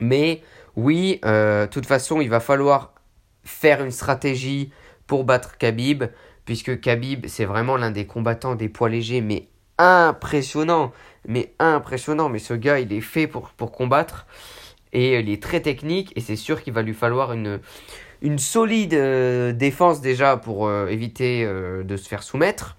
Mais 0.00 0.42
oui, 0.74 1.20
de 1.22 1.66
toute 1.66 1.86
façon, 1.86 2.20
il 2.20 2.28
va 2.28 2.40
falloir 2.40 2.92
faire 3.44 3.82
une 3.82 3.90
stratégie 3.90 4.70
pour 5.06 5.24
battre 5.24 5.56
Khabib, 5.56 6.04
puisque 6.44 6.80
Khabib, 6.80 7.26
c'est 7.28 7.46
vraiment 7.46 7.78
l'un 7.78 7.90
des 7.90 8.06
combattants 8.06 8.54
des 8.54 8.68
poids 8.68 8.90
légers, 8.90 9.22
mais 9.22 9.48
impressionnant, 9.78 10.92
mais 11.26 11.52
impressionnant. 11.58 12.28
Mais 12.28 12.38
ce 12.38 12.54
gars, 12.54 12.78
il 12.78 12.92
est 12.92 13.00
fait 13.00 13.26
pour, 13.26 13.50
pour 13.50 13.72
combattre. 13.72 14.26
Et 14.92 15.18
il 15.18 15.28
est 15.28 15.42
très 15.42 15.60
technique. 15.60 16.12
Et 16.16 16.20
c'est 16.20 16.36
sûr 16.36 16.62
qu'il 16.62 16.72
va 16.72 16.82
lui 16.82 16.94
falloir 16.94 17.32
une, 17.32 17.60
une 18.22 18.38
solide 18.38 18.94
euh, 18.94 19.52
défense 19.52 20.00
déjà 20.00 20.36
pour 20.36 20.66
euh, 20.66 20.88
éviter 20.88 21.44
euh, 21.44 21.82
de 21.82 21.96
se 21.96 22.08
faire 22.08 22.22
soumettre. 22.22 22.76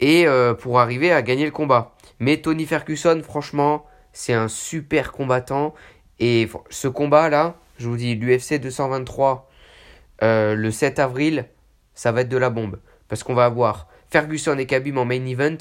Et 0.00 0.26
pour 0.60 0.78
arriver 0.78 1.10
à 1.10 1.22
gagner 1.22 1.44
le 1.44 1.50
combat. 1.50 1.96
Mais 2.20 2.36
Tony 2.36 2.66
Ferguson, 2.66 3.20
franchement, 3.24 3.84
c'est 4.12 4.32
un 4.32 4.46
super 4.46 5.10
combattant. 5.10 5.74
Et 6.20 6.48
ce 6.70 6.86
combat 6.86 7.28
là, 7.28 7.56
je 7.78 7.88
vous 7.88 7.96
dis, 7.96 8.14
l'UFC 8.14 8.60
223 8.60 9.50
le 10.22 10.70
7 10.70 11.00
avril, 11.00 11.46
ça 11.94 12.12
va 12.12 12.20
être 12.20 12.28
de 12.28 12.36
la 12.36 12.48
bombe. 12.48 12.78
Parce 13.08 13.24
qu'on 13.24 13.34
va 13.34 13.44
avoir 13.44 13.88
Ferguson 14.08 14.56
et 14.56 14.66
Khabib 14.66 14.96
en 14.98 15.04
main 15.04 15.26
event 15.26 15.58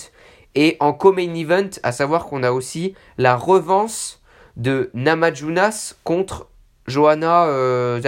et 0.56 0.78
en 0.80 0.94
co-main 0.94 1.34
event, 1.34 1.70
à 1.84 1.92
savoir 1.92 2.26
qu'on 2.26 2.44
a 2.44 2.52
aussi 2.52 2.94
la 3.18 3.36
revanche 3.36 4.18
de 4.56 4.90
Namajunas 4.94 5.96
contre 6.04 6.48
Johanna 6.88 7.46
euh, 7.46 8.02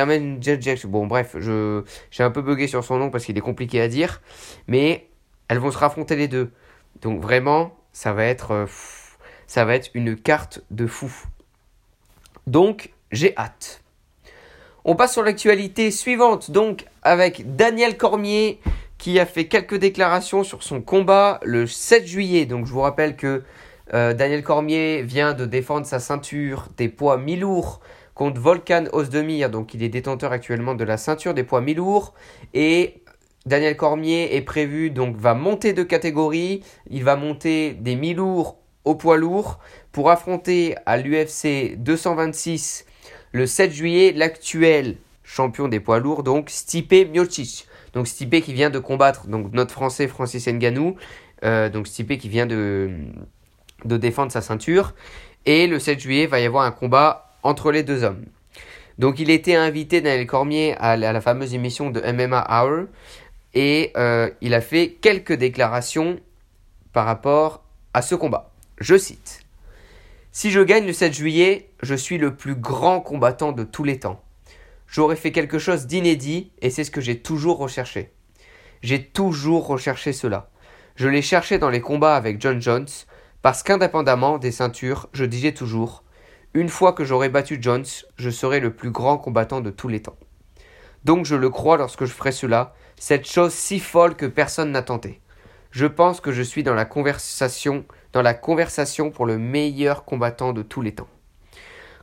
Bon, 0.86 1.06
bref, 1.06 1.36
je, 1.38 1.84
j'ai 2.12 2.24
un 2.24 2.32
peu 2.32 2.42
bugué 2.42 2.68
sur 2.68 2.84
son 2.84 2.98
nom 2.98 3.10
parce 3.10 3.26
qu'il 3.26 3.38
est 3.38 3.42
compliqué 3.42 3.82
à 3.82 3.88
dire. 3.88 4.22
Mais 4.68 5.08
elles 5.48 5.60
vont 5.60 5.72
se 5.72 5.78
raffronter 5.78 6.16
les 6.16 6.28
deux. 6.28 6.52
Donc 7.02 7.22
vraiment, 7.22 7.78
ça 7.92 8.14
va 8.14 8.26
être, 8.26 8.52
euh, 8.52 8.66
ça 9.48 9.66
va 9.66 9.76
être 9.76 9.90
une 9.94 10.16
carte 10.16 10.62
de 10.72 10.88
fou. 10.88 11.12
Donc, 12.48 12.94
j'ai 13.12 13.36
hâte. 13.38 13.82
On 14.86 14.96
passe 14.96 15.14
sur 15.14 15.24
l'actualité 15.24 15.92
suivante, 15.92 16.52
donc 16.52 16.86
avec 17.04 17.56
Daniel 17.56 17.98
Cormier 17.98 18.60
qui 19.00 19.20
a 19.20 19.26
fait 19.26 19.48
quelques 19.48 19.78
déclarations 19.80 20.44
sur 20.44 20.62
son 20.62 20.82
combat 20.82 21.40
le 21.44 21.66
7 21.66 22.06
juillet. 22.06 22.46
Donc 22.46 22.68
je 22.68 22.72
vous 22.72 22.82
rappelle 22.82 23.16
que 23.16 23.44
Euh, 23.92 24.14
Daniel 24.14 24.44
Cormier 24.44 25.02
vient 25.02 25.34
de 25.34 25.48
défendre 25.48 25.86
sa 25.88 26.00
ceinture 26.00 26.68
des 26.78 26.90
poids 26.90 27.18
mi-lourds 27.18 27.80
contre 28.14 28.40
Volkan 28.40 28.86
Ozdemir, 28.94 29.50
donc 29.50 29.74
il 29.74 29.82
est 29.82 29.90
détenteur 29.90 30.32
actuellement 30.32 30.76
de 30.76 30.84
la 30.84 30.98
ceinture 30.98 31.34
des 31.34 31.44
poids 31.44 31.62
mi-lourds. 31.62 32.14
Et 32.54 33.02
Daniel 33.48 33.76
Cormier 33.76 34.36
est 34.36 34.44
prévu, 34.44 34.92
donc 34.92 35.18
va 35.18 35.34
monter 35.34 35.74
de 35.74 35.82
catégorie, 35.82 36.62
il 36.92 37.04
va 37.04 37.16
monter 37.16 37.74
des 37.74 37.96
mi-lourds 37.96 38.60
au 38.86 38.94
poids 38.94 39.18
lourd 39.18 39.58
pour 39.92 40.12
affronter 40.12 40.76
à 40.86 40.98
l'UFC 40.98 41.76
226 41.78 42.86
le 43.32 43.48
7 43.48 43.72
juillet 43.72 44.14
l'actuel 44.16 44.98
champion 45.24 45.68
des 45.68 45.80
poids 45.80 46.00
lourds, 46.00 46.22
donc 46.22 46.52
Stipe 46.52 46.94
Miocic. 47.12 47.66
Donc 47.94 48.08
Stipe 48.08 48.42
qui 48.42 48.54
vient 48.54 48.70
de 48.70 48.80
combattre 48.80 49.28
donc 49.28 49.54
notre 49.54 49.74
Français 49.74 50.08
Francis 50.08 50.48
Nganou, 50.48 50.96
euh, 51.44 51.70
donc 51.70 51.88
Stipe 51.88 52.18
qui 52.18 52.30
vient 52.30 52.46
de, 52.46 52.90
défendre 53.86 54.32
sa 54.32 54.42
ceinture. 54.42 54.94
Et 55.46 55.68
le 55.68 55.80
7 55.80 56.00
juillet 56.00 56.26
va 56.26 56.40
y 56.40 56.46
avoir 56.46 56.66
un 56.66 56.72
combat 56.72 57.34
entre 57.44 57.72
les 57.72 57.84
deux 57.84 58.04
hommes. 58.04 58.26
Donc 58.98 59.20
il 59.20 59.30
était 59.30 59.56
invité 59.56 60.02
Daniel 60.02 60.28
Cormier 60.28 60.76
à 60.78 60.98
la, 60.98 61.22
fameuse 61.22 61.54
émission 61.54 61.90
de 61.90 62.02
MMA 62.02 62.46
Hour 62.50 62.88
et 63.54 63.92
euh, 63.96 64.30
il 64.42 64.54
a 64.54 64.62
fait 64.62 64.98
quelques 65.02 65.34
déclarations 65.34 66.20
par 66.92 67.06
rapport 67.06 67.64
à 67.94 68.02
ce 68.02 68.16
combat. 68.16 68.52
Je 68.78 68.98
cite. 68.98 69.46
Si 70.32 70.52
je 70.52 70.60
gagne 70.60 70.86
le 70.86 70.94
7 70.94 71.14
juillet, 71.14 71.70
je 71.82 71.96
suis 71.96 72.18
le 72.18 72.36
plus 72.36 72.56
grand 72.56 73.02
combattant 73.02 73.52
de 73.52 73.64
tous 73.64 73.84
les 73.84 74.00
temps. 74.00 74.22
J'aurais 74.90 75.16
fait 75.16 75.32
quelque 75.32 75.60
chose 75.60 75.88
d'inédit 75.88 76.52
et 76.62 76.70
c'est 76.70 76.84
ce 76.84 76.92
que 76.92 77.02
j'ai 77.02 77.22
toujours 77.22 77.58
recherché. 77.58 78.12
J'ai 78.82 79.04
toujours 79.04 79.68
recherché 79.68 80.14
cela. 80.14 80.50
Je 80.96 81.08
l'ai 81.08 81.22
cherché 81.22 81.60
dans 81.60 81.70
les 81.70 81.82
combats 81.82 82.16
avec 82.16 82.42
John 82.42 82.62
Jones 82.62 82.88
parce 83.42 83.64
qu'indépendamment 83.64 84.38
des 84.38 84.52
ceintures, 84.52 85.08
je 85.14 85.26
disais 85.26 85.54
toujours 85.54 86.04
une 86.56 86.70
fois 86.70 86.94
que 86.94 87.06
j'aurai 87.06 87.30
battu 87.30 87.60
Jones, 87.62 87.86
je 88.16 88.30
serai 88.32 88.60
le 88.60 88.74
plus 88.74 88.90
grand 88.90 89.20
combattant 89.20 89.62
de 89.62 89.70
tous 89.70 89.88
les 89.88 90.02
temps. 90.02 90.18
Donc 91.04 91.26
je 91.26 91.36
le 91.36 91.50
crois 91.50 91.78
lorsque 91.78 92.06
je 92.06 92.12
ferai 92.12 92.32
cela, 92.32 92.74
cette 92.98 93.28
chose 93.28 93.54
si 93.54 93.80
folle 93.80 94.16
que 94.16 94.26
personne 94.26 94.72
n'a 94.72 94.82
tenté. 94.82 95.22
Je 95.70 95.86
pense 95.86 96.20
que 96.20 96.32
je 96.32 96.42
suis 96.42 96.64
dans 96.64 96.74
la 96.74 96.86
conversation, 96.86 97.86
dans 98.14 98.24
la 98.24 98.34
conversation 98.34 99.12
pour 99.12 99.28
le 99.28 99.38
meilleur 99.38 100.04
combattant 100.04 100.52
de 100.52 100.64
tous 100.64 100.82
les 100.82 100.96
temps. 100.96 101.08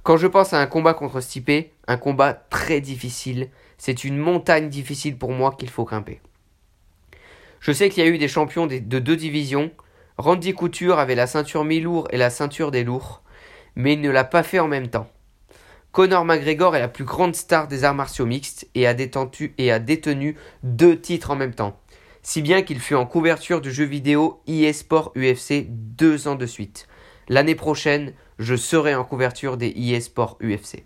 Quand 0.06 0.16
je 0.16 0.28
pense 0.28 0.52
à 0.52 0.60
un 0.60 0.66
combat 0.66 0.94
contre 0.94 1.20
Stipe, 1.20 1.72
un 1.88 1.96
combat 1.96 2.32
très 2.32 2.80
difficile, 2.80 3.48
c'est 3.76 4.04
une 4.04 4.16
montagne 4.16 4.68
difficile 4.68 5.18
pour 5.18 5.32
moi 5.32 5.56
qu'il 5.58 5.68
faut 5.68 5.82
grimper. 5.82 6.20
Je 7.58 7.72
sais 7.72 7.88
qu'il 7.88 8.04
y 8.04 8.06
a 8.06 8.08
eu 8.08 8.16
des 8.16 8.28
champions 8.28 8.68
de 8.68 8.78
deux 8.78 9.16
divisions. 9.16 9.72
Randy 10.16 10.54
Couture 10.54 11.00
avait 11.00 11.16
la 11.16 11.26
ceinture 11.26 11.64
mi-lourd 11.64 12.06
et 12.12 12.18
la 12.18 12.30
ceinture 12.30 12.70
des 12.70 12.84
lourds 12.84 13.24
mais 13.74 13.94
il 13.94 14.00
ne 14.00 14.10
l'a 14.10 14.22
pas 14.22 14.44
fait 14.44 14.60
en 14.60 14.68
même 14.68 14.86
temps. 14.86 15.10
Conor 15.90 16.24
McGregor 16.24 16.76
est 16.76 16.80
la 16.80 16.86
plus 16.86 17.04
grande 17.04 17.34
star 17.34 17.66
des 17.66 17.82
arts 17.82 17.96
martiaux 17.96 18.26
mixtes 18.26 18.68
et 18.76 18.86
a, 18.86 18.94
et 19.58 19.72
a 19.72 19.78
détenu 19.80 20.36
deux 20.62 21.00
titres 21.00 21.32
en 21.32 21.36
même 21.36 21.54
temps, 21.54 21.80
si 22.22 22.42
bien 22.42 22.62
qu'il 22.62 22.78
fut 22.78 22.94
en 22.94 23.06
couverture 23.06 23.60
du 23.60 23.72
jeu 23.72 23.84
vidéo 23.84 24.40
eSport 24.46 25.10
UFC 25.16 25.66
deux 25.68 26.28
ans 26.28 26.36
de 26.36 26.46
suite. 26.46 26.86
L'année 27.28 27.56
prochaine, 27.56 28.12
je 28.38 28.54
serai 28.54 28.94
en 28.94 29.04
couverture 29.04 29.56
des 29.56 29.68
eSport 29.68 30.38
UFC. 30.42 30.84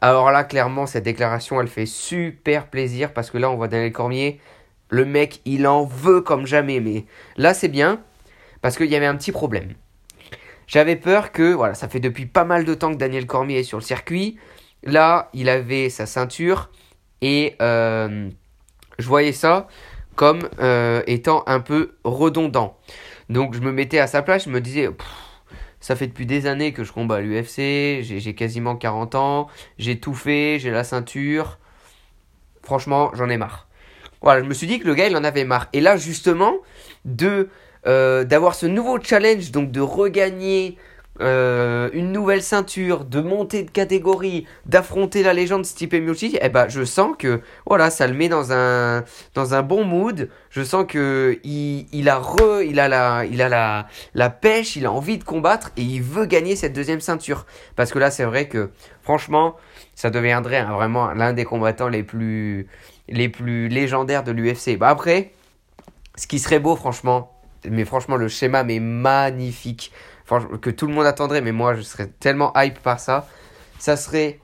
Alors 0.00 0.30
là, 0.30 0.44
clairement, 0.44 0.86
cette 0.86 1.04
déclaration, 1.04 1.60
elle 1.60 1.68
fait 1.68 1.86
super 1.86 2.68
plaisir 2.68 3.12
parce 3.12 3.30
que 3.30 3.38
là, 3.38 3.50
on 3.50 3.56
voit 3.56 3.68
Daniel 3.68 3.92
Cormier, 3.92 4.40
le 4.88 5.04
mec, 5.04 5.40
il 5.44 5.66
en 5.66 5.84
veut 5.84 6.22
comme 6.22 6.46
jamais. 6.46 6.80
Mais 6.80 7.04
là, 7.36 7.52
c'est 7.52 7.68
bien 7.68 8.00
parce 8.62 8.76
qu'il 8.76 8.90
y 8.90 8.96
avait 8.96 9.06
un 9.06 9.16
petit 9.16 9.32
problème. 9.32 9.74
J'avais 10.66 10.96
peur 10.96 11.32
que, 11.32 11.52
voilà, 11.52 11.74
ça 11.74 11.88
fait 11.88 12.00
depuis 12.00 12.26
pas 12.26 12.44
mal 12.44 12.64
de 12.64 12.74
temps 12.74 12.92
que 12.92 12.96
Daniel 12.96 13.26
Cormier 13.26 13.58
est 13.58 13.64
sur 13.64 13.78
le 13.78 13.82
circuit. 13.82 14.38
Là, 14.82 15.28
il 15.34 15.48
avait 15.48 15.90
sa 15.90 16.06
ceinture 16.06 16.70
et 17.20 17.56
euh, 17.60 18.30
je 18.98 19.06
voyais 19.06 19.32
ça 19.32 19.68
comme 20.16 20.48
euh, 20.60 21.02
étant 21.06 21.42
un 21.46 21.60
peu 21.60 21.96
redondant. 22.04 22.78
Donc 23.28 23.54
je 23.54 23.60
me 23.60 23.72
mettais 23.72 23.98
à 23.98 24.06
sa 24.06 24.22
place, 24.22 24.44
je 24.44 24.50
me 24.50 24.60
disais, 24.60 24.88
ça 25.80 25.96
fait 25.96 26.06
depuis 26.06 26.26
des 26.26 26.46
années 26.46 26.72
que 26.72 26.84
je 26.84 26.92
combats 26.92 27.16
à 27.16 27.20
l'UFC, 27.20 28.02
j'ai 28.02 28.34
quasiment 28.34 28.76
40 28.76 29.14
ans, 29.14 29.48
j'ai 29.78 29.98
tout 29.98 30.14
fait, 30.14 30.58
j'ai 30.58 30.70
la 30.70 30.84
ceinture. 30.84 31.58
Franchement, 32.62 33.10
j'en 33.14 33.28
ai 33.28 33.38
marre. 33.38 33.66
Voilà, 34.22 34.42
je 34.42 34.48
me 34.48 34.52
suis 34.52 34.66
dit 34.66 34.78
que 34.78 34.86
le 34.86 34.94
gars, 34.94 35.08
il 35.08 35.16
en 35.16 35.24
avait 35.24 35.44
marre. 35.44 35.68
Et 35.72 35.80
là, 35.80 35.96
justement, 35.96 36.54
de 37.06 37.48
euh, 37.86 38.24
d'avoir 38.24 38.54
ce 38.54 38.66
nouveau 38.66 39.00
challenge, 39.00 39.50
donc 39.52 39.70
de 39.70 39.80
regagner 39.80 40.76
euh, 41.20 41.90
une 41.92 42.12
nouvelle 42.12 42.42
ceinture, 42.42 43.04
de 43.04 43.20
monter 43.20 43.62
de 43.62 43.70
catégorie, 43.70 44.46
d'affronter 44.64 45.22
la 45.22 45.34
légende 45.34 45.66
Stipe 45.66 45.92
Miocic, 45.92 46.38
eh 46.40 46.48
ben, 46.48 46.68
je 46.68 46.84
sens 46.84 47.14
que 47.18 47.42
voilà, 47.66 47.90
ça 47.90 48.06
le 48.06 48.14
met 48.14 48.28
dans 48.28 48.52
un, 48.52 49.04
dans 49.34 49.54
un 49.54 49.62
bon 49.62 49.84
mood. 49.84 50.30
Je 50.48 50.62
sens 50.62 50.86
que 50.88 51.38
il, 51.44 51.86
il 51.92 52.08
a 52.08 52.18
re, 52.18 52.62
il 52.62 52.80
a 52.80 52.88
la, 54.14 54.30
pêche, 54.30 54.76
il 54.76 54.86
a 54.86 54.92
envie 54.92 55.18
de 55.18 55.24
combattre 55.24 55.72
et 55.76 55.82
il 55.82 56.02
veut 56.02 56.24
gagner 56.24 56.56
cette 56.56 56.72
deuxième 56.72 57.00
ceinture. 57.00 57.44
Parce 57.76 57.92
que 57.92 57.98
là, 57.98 58.10
c'est 58.10 58.24
vrai 58.24 58.48
que 58.48 58.70
franchement, 59.02 59.56
ça 59.94 60.08
deviendrait 60.08 60.64
vraiment 60.64 61.12
l'un 61.12 61.34
des 61.34 61.44
combattants 61.44 61.88
les 61.88 62.02
plus, 62.02 62.66
les 63.08 63.28
plus 63.28 63.68
légendaires 63.68 64.24
de 64.24 64.32
l'UFC. 64.32 64.78
Bah 64.78 64.88
après, 64.88 65.32
ce 66.16 66.26
qui 66.26 66.38
serait 66.38 66.60
beau, 66.60 66.76
franchement, 66.76 67.32
mais 67.68 67.84
franchement, 67.84 68.16
le 68.16 68.28
schéma 68.28 68.64
mais 68.64 68.80
magnifique. 68.80 69.92
Que 70.60 70.70
tout 70.70 70.86
le 70.86 70.94
monde 70.94 71.06
attendrait, 71.06 71.40
mais 71.40 71.52
moi 71.52 71.74
je 71.74 71.82
serais 71.82 72.06
tellement 72.06 72.52
hype 72.56 72.80
par 72.80 73.00
ça. 73.00 73.26
Ça 73.78 73.96
serait 73.96 74.40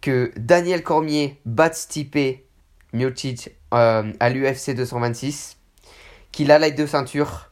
que 0.00 0.32
Daniel 0.36 0.82
Cormier 0.82 1.40
batte 1.46 1.74
Stipe 1.74 2.44
Miocic 2.92 3.50
euh, 3.72 4.12
à 4.20 4.28
l'UFC 4.28 4.74
226, 4.74 5.56
qu'il 6.30 6.50
a 6.50 6.58
la 6.58 6.70
deux 6.70 6.86
ceintures 6.86 7.50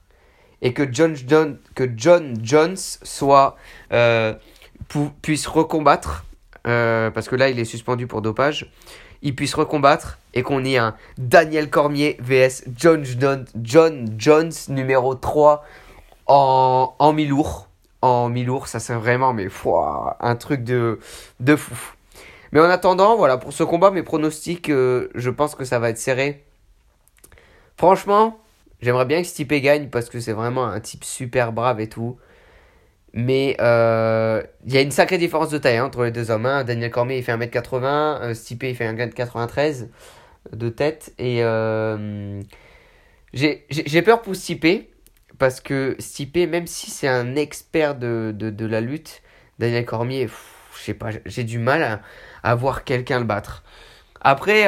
et 0.63 0.75
que 0.75 0.87
John, 0.93 1.17
John, 1.17 1.59
que 1.75 1.91
John 1.97 2.37
Jones 2.43 2.77
soit, 2.77 3.57
euh, 3.93 4.35
puisse 5.23 5.47
recombattre, 5.47 6.27
euh, 6.67 7.11
parce 7.11 7.29
que 7.29 7.37
là 7.37 7.49
il 7.49 7.59
est 7.59 7.65
suspendu 7.65 8.07
pour 8.07 8.21
dopage, 8.21 8.71
il 9.23 9.35
puisse 9.35 9.55
recombattre 9.55 10.19
et 10.35 10.43
qu'on 10.43 10.65
ait 10.65 10.77
un 10.77 10.95
Daniel 11.17 11.71
Cormier 11.71 12.19
vs 12.21 12.65
John, 12.77 13.05
John 13.63 14.05
Jones 14.19 14.53
numéro 14.69 15.15
3 15.15 15.65
en, 16.27 16.95
en 16.99 17.13
mi-lourd. 17.13 17.70
En 18.03 18.29
mi-lourd, 18.31 18.67
ça 18.67 18.81
c'est 18.81 18.95
vraiment 18.95 19.33
mais 19.35 19.49
un 20.21 20.37
truc 20.37 20.65
de, 20.65 20.99
de 21.41 21.57
fou. 21.57 21.95
Mais 22.53 22.61
en 22.61 22.71
attendant, 22.71 23.17
voilà, 23.17 23.37
pour 23.39 23.53
ce 23.53 23.63
combat, 23.63 23.91
mes 23.91 24.03
pronostics, 24.03 24.71
euh, 24.71 25.09
je 25.15 25.31
pense 25.31 25.55
que 25.55 25.65
ça 25.65 25.79
va 25.79 25.91
être 25.91 25.99
serré. 25.99 26.45
Franchement, 27.77 28.39
j'aimerais 28.81 29.05
bien 29.05 29.23
que 29.23 29.29
Stipe 29.29 29.53
gagne 29.55 29.89
parce 29.89 30.11
que 30.11 30.21
c'est 30.21 30.33
vraiment 30.33 30.67
un 30.67 30.81
type 30.81 31.05
super 31.05 31.53
brave 31.53 31.81
et 31.81 31.89
tout. 31.89 32.19
Mais 33.13 33.57
euh, 33.61 34.43
il 34.67 34.73
y 34.73 34.79
a 34.79 34.81
une 34.81 34.91
sacrée 34.91 35.19
différence 35.19 35.51
de 35.51 35.59
taille 35.59 35.79
hein, 35.79 35.85
entre 35.85 36.05
les 36.05 36.11
deux 36.11 36.31
hommes. 36.31 36.47
Hein. 36.47 36.65
Daniel 36.65 36.91
Cormier 36.91 37.19
il 37.19 37.25
fait 37.25 37.37
1m80, 37.37 37.85
euh, 37.85 38.35
Stipe 38.35 38.63
il 38.65 38.75
fait 38.77 38.93
1m93 38.93 39.89
de 40.53 40.69
tête. 40.69 41.13
Et 41.19 41.43
j'ai 43.33 44.03
peur 44.03 44.23
pour 44.23 44.35
Stipe 44.35 44.67
parce 45.41 45.61
que 45.61 45.97
Stipe, 45.99 46.37
même 46.37 46.67
si 46.67 46.91
c'est 46.91 47.09
un 47.09 47.35
expert 47.35 47.97
de, 47.97 48.67
la 48.67 48.81
lutte, 48.81 49.23
Daniel 49.59 49.87
Cormier, 49.87 50.29
je 50.77 50.83
sais 50.83 50.95
pas, 50.95 51.09
j'ai 51.25 51.45
du 51.45 51.59
mal 51.59 52.03
à, 52.43 52.55
voir 52.55 52.85
quelqu'un 52.85 53.19
le 53.19 53.25
battre. 53.25 53.65
Après, 54.21 54.65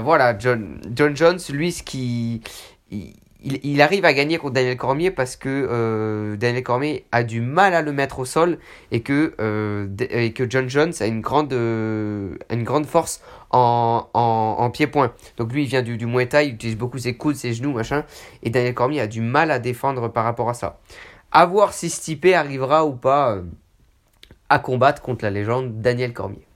voilà, 0.00 0.38
John, 0.38 0.80
Jones, 0.94 1.38
lui, 1.50 1.72
ce 1.72 1.82
qui 1.82 2.42
arrive 3.80 4.04
à 4.04 4.12
gagner 4.12 4.38
contre 4.38 4.54
Daniel 4.54 4.76
Cormier 4.76 5.10
parce 5.10 5.36
que 5.36 5.48
euh, 5.48 6.36
Daniel 6.36 6.62
Cormier 6.62 7.04
a 7.12 7.22
du 7.22 7.40
mal 7.40 7.74
à 7.74 7.82
le 7.82 7.92
mettre 7.92 8.18
au 8.18 8.24
sol 8.24 8.58
et 8.90 9.00
que, 9.00 9.34
euh, 9.40 9.86
John 10.48 10.68
Jones 10.68 10.92
a 11.00 11.06
une 11.06 11.20
grande, 11.20 11.52
euh, 11.52 12.36
force 12.86 13.22
en, 13.50 14.08
en, 14.14 14.70
pied-point. 14.70 15.12
Donc 15.36 15.52
lui, 15.52 15.64
il 15.64 15.68
vient 15.68 15.82
du, 15.82 15.96
du 15.96 16.06
Muay 16.06 16.26
Thai, 16.26 16.46
il 16.46 16.54
utilise 16.54 16.76
beaucoup 16.76 16.98
ses 16.98 17.16
coudes, 17.16 17.36
ses 17.36 17.52
genoux, 17.52 17.72
machin. 17.72 18.04
Et 18.42 18.50
Daniel 18.50 18.74
Cormier 18.74 19.00
a 19.00 19.06
du 19.06 19.20
mal 19.20 19.50
à 19.50 19.58
défendre 19.58 20.08
par 20.08 20.24
rapport 20.24 20.48
à 20.48 20.54
ça. 20.54 20.80
A 21.32 21.46
voir 21.46 21.72
si 21.72 21.90
Stipe 21.90 22.26
arrivera 22.26 22.86
ou 22.86 22.92
pas 22.92 23.38
à 24.48 24.58
combattre 24.58 25.02
contre 25.02 25.24
la 25.24 25.30
légende 25.30 25.80
Daniel 25.80 26.12
Cormier. 26.12 26.46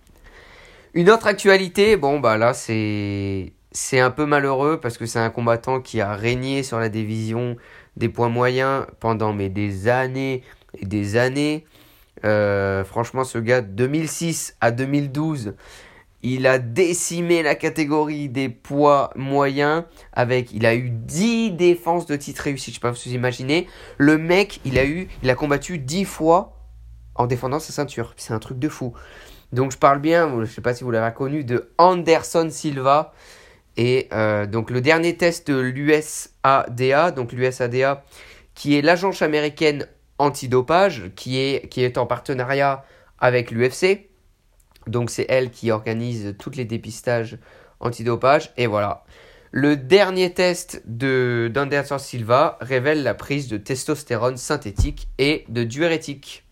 Une 0.95 1.11
autre 1.11 1.27
actualité, 1.27 1.97
bon 1.97 2.19
bah 2.19 2.39
là 2.39 2.55
c'est 2.55 3.53
c'est 3.73 4.01
un 4.01 4.11
peu 4.11 4.27
malheureux 4.27 4.81
parce 4.81 4.97
que 4.97 5.07
c'est 5.07 5.19
un 5.19 5.31
combattant 5.31 5.81
qui 5.81 6.01
a 6.01 6.15
régné 6.15 6.63
sur 6.63 6.79
la 6.79 6.89
division 6.89 7.57
des 7.97 8.09
points 8.09 8.29
moyens 8.29 8.87
pendant 9.01 9.33
mais 9.33 9.49
des 9.49 9.89
années 9.89 10.43
et 10.79 10.87
des 10.87 11.17
années. 11.17 11.67
Euh, 12.25 12.85
franchement, 12.85 13.25
ce 13.25 13.39
gars, 13.39 13.61
2006 13.61 14.57
à 14.61 14.71
2012, 14.71 15.55
Il 16.23 16.49
a 16.49 16.59
décimé 16.59 17.45
la 17.45 17.55
catégorie 17.55 18.29
des 18.29 18.49
poids 18.49 19.11
moyens 19.15 19.85
avec 20.13 20.53
il 20.53 20.67
a 20.67 20.75
eu 20.75 20.91
10 20.91 21.53
défenses 21.53 22.07
de 22.07 22.17
titre 22.17 22.43
réussies, 22.43 22.73
je 22.73 22.77
sais 22.77 22.81
pas 22.81 22.93
si 22.93 23.11
vous 23.11 23.15
imaginez. 23.15 23.69
Le 23.99 24.19
mec, 24.19 24.61
il 24.65 24.79
a 24.79 24.85
eu 24.85 25.09
il 25.23 25.31
a 25.31 25.37
combattu 25.37 25.79
10 25.79 26.05
fois 26.05 26.57
en 27.15 27.27
défendant 27.27 27.61
sa 27.61 27.73
ceinture. 27.73 28.15
C'est 28.17 28.33
un 28.33 28.41
truc 28.41 28.59
de 28.59 28.69
fou. 28.69 28.95
Donc 29.53 29.71
je 29.73 29.79
parle 29.79 30.01
bien, 30.01 30.45
je 30.45 30.51
sais 30.51 30.61
pas 30.61 30.75
si 30.75 30.83
vous 30.83 30.91
l'avez 30.91 31.07
reconnu 31.07 31.45
de 31.45 31.71
Anderson 31.79 32.49
Silva 32.51 33.13
et 33.79 34.09
euh, 34.13 34.45
donc 34.45 34.71
le 34.71 34.81
dernier 34.81 35.17
test 35.17 35.49
de 35.49 35.57
l'USADA, 35.57 37.13
donc 37.13 37.33
l'USADA 37.33 38.05
qui 38.55 38.77
est 38.77 38.83
l'agence 38.83 39.23
américaine 39.23 39.87
antidopage 40.19 41.13
qui 41.15 41.39
est 41.39 41.69
qui 41.69 41.83
est 41.83 41.97
en 41.97 42.05
partenariat 42.05 42.85
avec 43.21 43.53
l'UFC. 43.53 44.11
Donc 44.89 45.11
c'est 45.11 45.27
elle 45.29 45.51
qui 45.51 45.71
organise 45.71 46.35
tous 46.39 46.51
les 46.51 46.65
dépistages 46.65 47.39
antidopage. 47.79 48.53
Et 48.57 48.67
voilà. 48.67 49.05
Le 49.53 49.77
dernier 49.77 50.35
test 50.35 50.83
de 50.85 51.49
d'Anderson 51.55 51.99
Silva 51.99 52.59
révèle 52.61 53.05
la 53.05 53.15
prise 53.15 53.47
de 53.47 53.59
testostérone 53.59 54.37
synthétique 54.37 55.07
et 55.19 55.45
de 55.49 55.63
diurétique. 55.63 56.45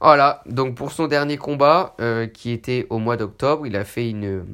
Voilà, 0.00 0.42
donc 0.46 0.76
pour 0.76 0.92
son 0.92 1.08
dernier 1.08 1.36
combat, 1.38 1.96
euh, 2.00 2.28
qui 2.28 2.52
était 2.52 2.86
au 2.88 2.98
mois 2.98 3.16
d'octobre, 3.16 3.66
il 3.66 3.74
a 3.74 3.84
fait 3.84 4.08
une, 4.08 4.44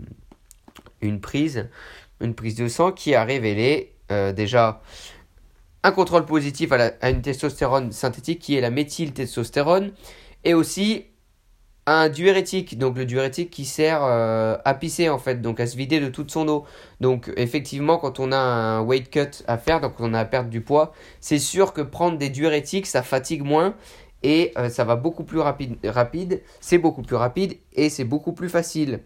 une 1.09 1.21
prise, 1.21 1.69
une 2.21 2.35
prise 2.35 2.55
de 2.57 2.69
sang 2.69 2.93
qui 2.93 3.15
a 3.15 3.25
révélé 3.25 3.95
euh, 4.11 4.33
déjà 4.33 4.83
un 5.83 5.93
contrôle 5.93 6.25
positif 6.25 6.73
à, 6.73 7.11
une 7.11 7.23
testostérone 7.23 7.93
synthétique 7.93 8.41
qui 8.41 8.57
est 8.57 8.61
la 8.61 8.71
méthyltestostérone 8.71 9.93
et 10.43 10.55
aussi 10.55 11.07
un 11.87 12.09
diurétique, 12.09 12.79
donc 12.79 12.97
le 12.97 13.05
diurétique 13.05 13.51
qui 13.51 13.67
sert 13.67 14.03
euh, 14.03 14.57
à 14.65 14.73
pisser 14.73 15.11
en 15.11 15.19
fait, 15.19 15.43
donc 15.43 15.61
à 15.61 15.67
se 15.67 15.77
vider 15.77 16.01
de 16.01 16.09
toute 16.09 16.31
son 16.31 16.49
eau. 16.49 16.65
Donc 17.01 17.31
effectivement, 17.37 17.99
quand 17.99 18.21
on 18.21 18.33
a 18.33 18.39
un 18.39 18.81
weight 18.81 19.11
cut 19.11 19.45
à 19.47 19.59
faire, 19.59 19.81
donc 19.81 20.01
on 20.01 20.15
a 20.15 20.21
à 20.21 20.25
perdre 20.25 20.49
du 20.49 20.63
poids, 20.63 20.95
c'est 21.21 21.39
sûr 21.39 21.75
que 21.75 21.83
prendre 21.83 22.17
des 22.17 22.31
diurétiques, 22.31 22.87
ça 22.87 23.03
fatigue 23.03 23.43
moins 23.43 23.75
et 24.23 24.53
euh, 24.57 24.71
ça 24.71 24.85
va 24.85 24.97
beaucoup 24.97 25.25
plus 25.25 25.41
rapide, 25.41 25.77
rapide 25.85 26.43
c'est 26.61 26.79
beaucoup 26.79 27.03
plus 27.03 27.17
rapide 27.17 27.59
et 27.75 27.91
c'est 27.91 28.05
beaucoup 28.05 28.33
plus 28.33 28.49
facile. 28.49 29.01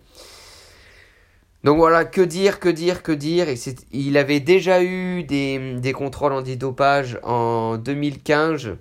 Donc 1.65 1.77
voilà, 1.77 2.05
que 2.05 2.21
dire, 2.21 2.61
que 2.61 2.69
dire, 2.69 3.03
que 3.03 3.13
dire. 3.13 3.49
Et 3.49 3.57
il 3.93 4.17
avait 4.17 4.41
déjà 4.41 4.83
eu 4.83 5.25
des, 5.25 5.75
des 5.75 5.93
contrôles 5.93 6.33
antidopage 6.33 7.19
en 7.23 7.77
2015 7.77 8.77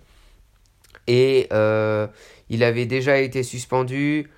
et 1.08 1.48
euh, 1.54 2.08
il 2.50 2.64
avait 2.64 2.86
déjà 2.86 3.18
été 3.18 3.42
suspendu. 3.44 4.30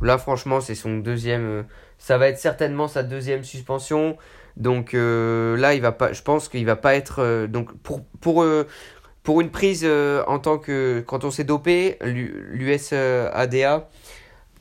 Là, 0.00 0.18
franchement, 0.18 0.60
c'est 0.60 0.74
son 0.74 0.98
deuxième. 0.98 1.44
Euh, 1.44 1.62
ça 1.98 2.18
va 2.18 2.28
être 2.28 2.38
certainement 2.38 2.88
sa 2.88 3.02
deuxième 3.02 3.44
suspension. 3.44 4.16
Donc 4.56 4.94
euh, 4.94 5.56
là, 5.56 5.74
il 5.74 5.80
va 5.80 5.92
pas. 5.92 6.12
Je 6.12 6.22
pense 6.22 6.48
qu'il 6.48 6.66
va 6.66 6.76
pas 6.76 6.94
être. 6.94 7.46
Donc 7.46 7.72
pour 7.78 8.04
pour 8.20 8.44
pour 9.22 9.40
une 9.40 9.50
prise 9.50 9.86
en 10.26 10.38
tant 10.38 10.58
que 10.58 11.02
quand 11.06 11.24
on 11.24 11.30
s'est 11.30 11.44
dopé, 11.44 11.96
l'USADA, 12.02 13.88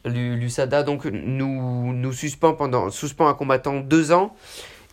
l'USADA 0.06 0.84
donc 0.84 1.06
nous 1.06 1.94
nous 1.94 2.14
suspend 2.14 2.54
pendant 2.54 2.90
suspend 2.90 3.28
un 3.28 3.34
combattant 3.34 3.80
deux 3.80 4.12
ans 4.12 4.36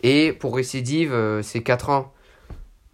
et 0.03 0.33
pour 0.33 0.55
récidive 0.55 1.15
c'est 1.41 1.63
quatre 1.63 1.89
ans. 1.89 2.13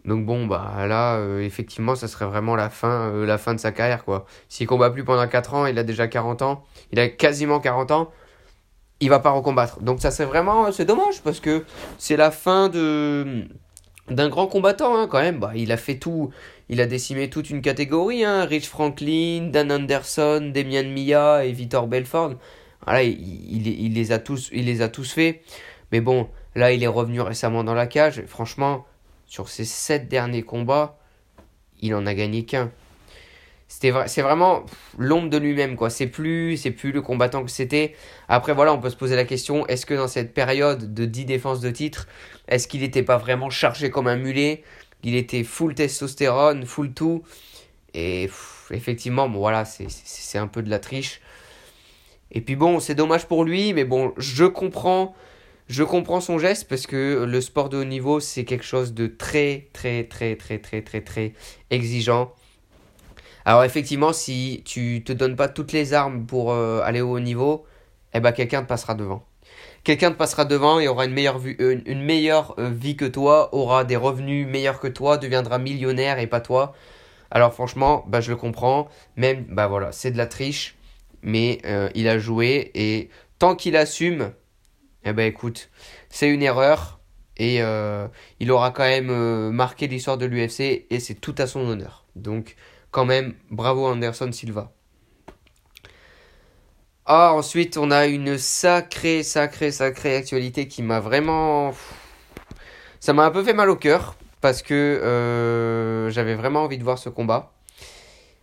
Donc 0.05 0.25
bon, 0.25 0.45
bah 0.45 0.85
là, 0.87 1.15
euh, 1.15 1.41
effectivement, 1.41 1.95
ça 1.95 2.07
serait 2.07 2.25
vraiment 2.25 2.55
la 2.55 2.69
fin, 2.69 3.09
euh, 3.09 3.25
la 3.25 3.39
fin 3.39 3.55
de 3.55 3.59
sa 3.59 3.71
carrière, 3.71 4.05
quoi. 4.05 4.25
S'il 4.49 4.67
combat 4.67 4.91
plus 4.91 5.03
pendant 5.03 5.27
4 5.27 5.53
ans, 5.55 5.65
il 5.65 5.79
a 5.79 5.83
déjà 5.83 6.07
40 6.07 6.43
ans, 6.43 6.63
il 6.91 6.99
a 6.99 7.09
quasiment 7.09 7.59
40 7.59 7.91
ans, 7.91 8.11
il 8.99 9.09
va 9.09 9.19
pas 9.19 9.31
recombattre. 9.31 9.81
Donc 9.81 10.01
ça 10.01 10.11
serait 10.11 10.27
vraiment, 10.27 10.71
c'est 10.71 10.85
dommage, 10.85 11.21
parce 11.23 11.39
que 11.39 11.65
c'est 11.97 12.17
la 12.17 12.29
fin 12.29 12.69
de 12.69 13.47
d'un 14.09 14.29
grand 14.29 14.47
combattant, 14.47 14.97
hein, 14.97 15.07
quand 15.07 15.21
même. 15.21 15.39
Bah, 15.39 15.53
il 15.55 15.71
a 15.71 15.77
fait 15.77 15.97
tout, 15.97 16.31
il 16.69 16.81
a 16.81 16.85
décimé 16.85 17.29
toute 17.29 17.49
une 17.49 17.61
catégorie, 17.61 18.23
hein. 18.23 18.45
Rich 18.45 18.67
Franklin, 18.67 19.49
Dan 19.51 19.71
Anderson, 19.71 20.51
Demian 20.53 20.89
Mia 20.89 21.45
et 21.45 21.51
Vitor 21.51 21.87
Belfort. 21.87 22.33
Voilà, 22.83 23.03
il, 23.03 23.93
les 23.93 24.11
a 24.11 24.19
tous, 24.19 24.49
il 24.53 24.65
les 24.65 24.81
a 24.81 24.89
tous 24.89 25.11
fait. 25.11 25.41
Mais 25.91 26.01
bon, 26.01 26.29
là, 26.53 26.71
il 26.71 26.83
est 26.83 26.87
revenu 26.87 27.21
récemment 27.21 27.63
dans 27.63 27.73
la 27.73 27.87
cage. 27.87 28.23
Franchement, 28.27 28.85
sur 29.25 29.49
ses 29.49 29.65
sept 29.65 30.07
derniers 30.07 30.43
combats, 30.43 30.99
il 31.81 31.95
en 31.95 32.05
a 32.05 32.13
gagné 32.13 32.45
qu'un. 32.45 32.71
C'était 33.67 33.91
c'est 34.07 34.21
vraiment 34.21 34.65
l'ombre 34.97 35.29
de 35.29 35.37
lui-même 35.37 35.75
quoi. 35.75 35.89
C'est 35.89 36.07
plus 36.07 36.57
c'est 36.57 36.71
plus 36.71 36.91
le 36.91 37.01
combattant 37.01 37.43
que 37.43 37.51
c'était. 37.51 37.95
Après 38.27 38.53
voilà, 38.53 38.73
on 38.73 38.79
peut 38.79 38.89
se 38.89 38.95
poser 38.95 39.15
la 39.15 39.25
question 39.25 39.65
est-ce 39.67 39.85
que 39.85 39.93
dans 39.95 40.07
cette 40.07 40.33
période 40.33 40.93
de 40.93 41.05
10 41.05 41.25
défenses 41.25 41.61
de 41.61 41.71
titre, 41.71 42.07
est-ce 42.47 42.67
qu'il 42.67 42.81
n'était 42.81 43.03
pas 43.03 43.17
vraiment 43.17 43.49
chargé 43.49 43.89
comme 43.89 44.07
un 44.07 44.17
mulet? 44.17 44.63
Il 45.03 45.15
était 45.15 45.43
full 45.43 45.75
testostérone, 45.75 46.65
full 46.65 46.93
tout 46.93 47.23
et 47.93 48.29
effectivement, 48.71 49.29
bon 49.29 49.39
voilà, 49.39 49.65
c'est 49.65 50.37
un 50.37 50.47
peu 50.47 50.61
de 50.61 50.69
la 50.69 50.79
triche. 50.79 51.21
Et 52.31 52.41
puis 52.41 52.55
bon, 52.55 52.79
c'est 52.79 52.95
dommage 52.95 53.25
pour 53.27 53.45
lui, 53.45 53.73
mais 53.73 53.85
bon, 53.85 54.13
je 54.17 54.45
comprends 54.45 55.15
je 55.67 55.83
comprends 55.83 56.21
son 56.21 56.37
geste 56.37 56.67
parce 56.67 56.85
que 56.85 57.25
le 57.27 57.41
sport 57.41 57.69
de 57.69 57.77
haut 57.77 57.85
niveau, 57.85 58.19
c'est 58.19 58.45
quelque 58.45 58.65
chose 58.65 58.93
de 58.93 59.07
très, 59.07 59.67
très, 59.73 60.03
très, 60.03 60.35
très, 60.35 60.59
très, 60.59 60.81
très, 60.81 61.01
très 61.01 61.33
exigeant. 61.71 62.33
Alors 63.45 63.63
effectivement, 63.63 64.11
si 64.11 64.63
tu 64.65 65.03
te 65.03 65.13
donnes 65.13 65.35
pas 65.35 65.47
toutes 65.47 65.71
les 65.71 65.93
armes 65.93 66.25
pour 66.25 66.51
euh, 66.51 66.81
aller 66.83 67.01
au 67.01 67.11
haut 67.11 67.19
niveau, 67.19 67.65
eh 68.13 68.19
ben 68.19 68.31
quelqu'un 68.31 68.63
te 68.63 68.67
passera 68.67 68.95
devant. 68.95 69.23
Quelqu'un 69.83 70.11
te 70.11 70.17
passera 70.17 70.45
devant 70.45 70.79
et 70.79 70.87
aura 70.87 71.05
une 71.05 71.13
meilleure, 71.13 71.37
vue, 71.37 71.55
euh, 71.59 71.79
une 71.85 72.01
meilleure 72.01 72.55
euh, 72.57 72.71
vie 72.71 72.97
que 72.97 73.05
toi, 73.05 73.53
aura 73.53 73.83
des 73.83 73.97
revenus 73.97 74.47
meilleurs 74.47 74.79
que 74.79 74.87
toi, 74.87 75.19
deviendra 75.19 75.59
millionnaire 75.59 76.17
et 76.17 76.25
pas 76.25 76.41
toi. 76.41 76.73
Alors 77.29 77.53
franchement, 77.53 78.03
bah, 78.07 78.19
je 78.19 78.31
le 78.31 78.35
comprends. 78.35 78.89
Même, 79.15 79.45
bah 79.49 79.67
voilà, 79.67 79.91
c'est 79.91 80.09
de 80.09 80.17
la 80.17 80.25
triche, 80.25 80.75
mais 81.21 81.61
il 81.95 82.07
a 82.07 82.19
joué 82.19 82.71
et 82.75 83.09
tant 83.39 83.55
qu'il 83.55 83.75
assume, 83.75 84.31
eh 85.03 85.13
ben 85.13 85.25
écoute, 85.25 85.69
c'est 86.09 86.29
une 86.29 86.43
erreur 86.43 86.99
et 87.37 87.61
il 88.39 88.51
aura 88.51 88.71
quand 88.71 88.83
même 88.83 89.49
marqué 89.51 89.87
l'histoire 89.87 90.17
de 90.17 90.25
l'UFC 90.25 90.85
et 90.89 90.99
c'est 90.99 91.15
tout 91.15 91.35
à 91.39 91.47
son 91.47 91.61
honneur. 91.61 92.05
Donc 92.15 92.55
quand 92.95 93.03
même, 93.03 93.33
bravo 93.51 93.85
Anderson 93.87 94.31
Silva. 94.31 94.71
Ah, 97.05 97.33
ensuite, 97.33 97.75
on 97.75 97.91
a 97.91 98.05
une 98.05 98.37
sacrée, 98.37 99.21
sacrée, 99.21 99.71
sacrée 99.71 100.15
actualité 100.15 100.69
qui 100.69 100.81
m'a 100.81 101.01
vraiment... 101.01 101.73
Ça 103.01 103.11
m'a 103.11 103.25
un 103.25 103.31
peu 103.31 103.43
fait 103.43 103.53
mal 103.53 103.69
au 103.69 103.75
cœur 103.75 104.15
parce 104.39 104.61
que 104.61 104.73
euh, 104.73 106.09
j'avais 106.09 106.35
vraiment 106.35 106.63
envie 106.63 106.77
de 106.77 106.85
voir 106.85 106.97
ce 106.97 107.09
combat. 107.09 107.51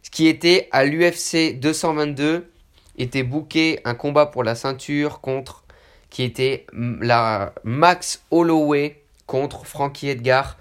Ce 0.03 0.11
qui 0.11 0.27
était 0.27 0.69
à 0.71 0.85
l'UFC 0.85 1.59
222 1.59 2.53
était 2.99 3.23
booké 3.23 3.81
un 3.87 3.95
combat 3.95 4.27
pour 4.27 4.45
la 4.45 4.55
ceinture 4.55 5.23
contre 5.23 5.65
qui 6.11 6.25
était 6.25 6.67
la 6.75 7.55
Max 7.65 8.23
Holloway 8.31 9.03
contre 9.25 9.65
Frankie 9.65 10.11
Edgar. 10.11 10.59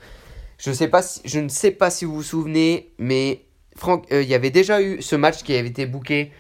Je, 0.60 0.72
sais 0.72 0.88
pas 0.88 1.02
je 1.26 1.40
ne 1.42 1.50
sais 1.50 1.72
pas 1.72 1.90
si 1.90 2.06
vous 2.06 2.16
vous 2.16 2.24
souvenez, 2.24 2.94
mais 2.98 3.42
euh, 3.90 4.22
il 4.22 4.28
y 4.28 4.36
avait 4.36 4.50
déjà 4.50 4.82
eu 4.82 5.02
ce 5.02 5.16
match 5.16 5.44
qui 5.44 5.56
avait 5.56 5.68
été 5.68 5.86
booké 5.86 6.32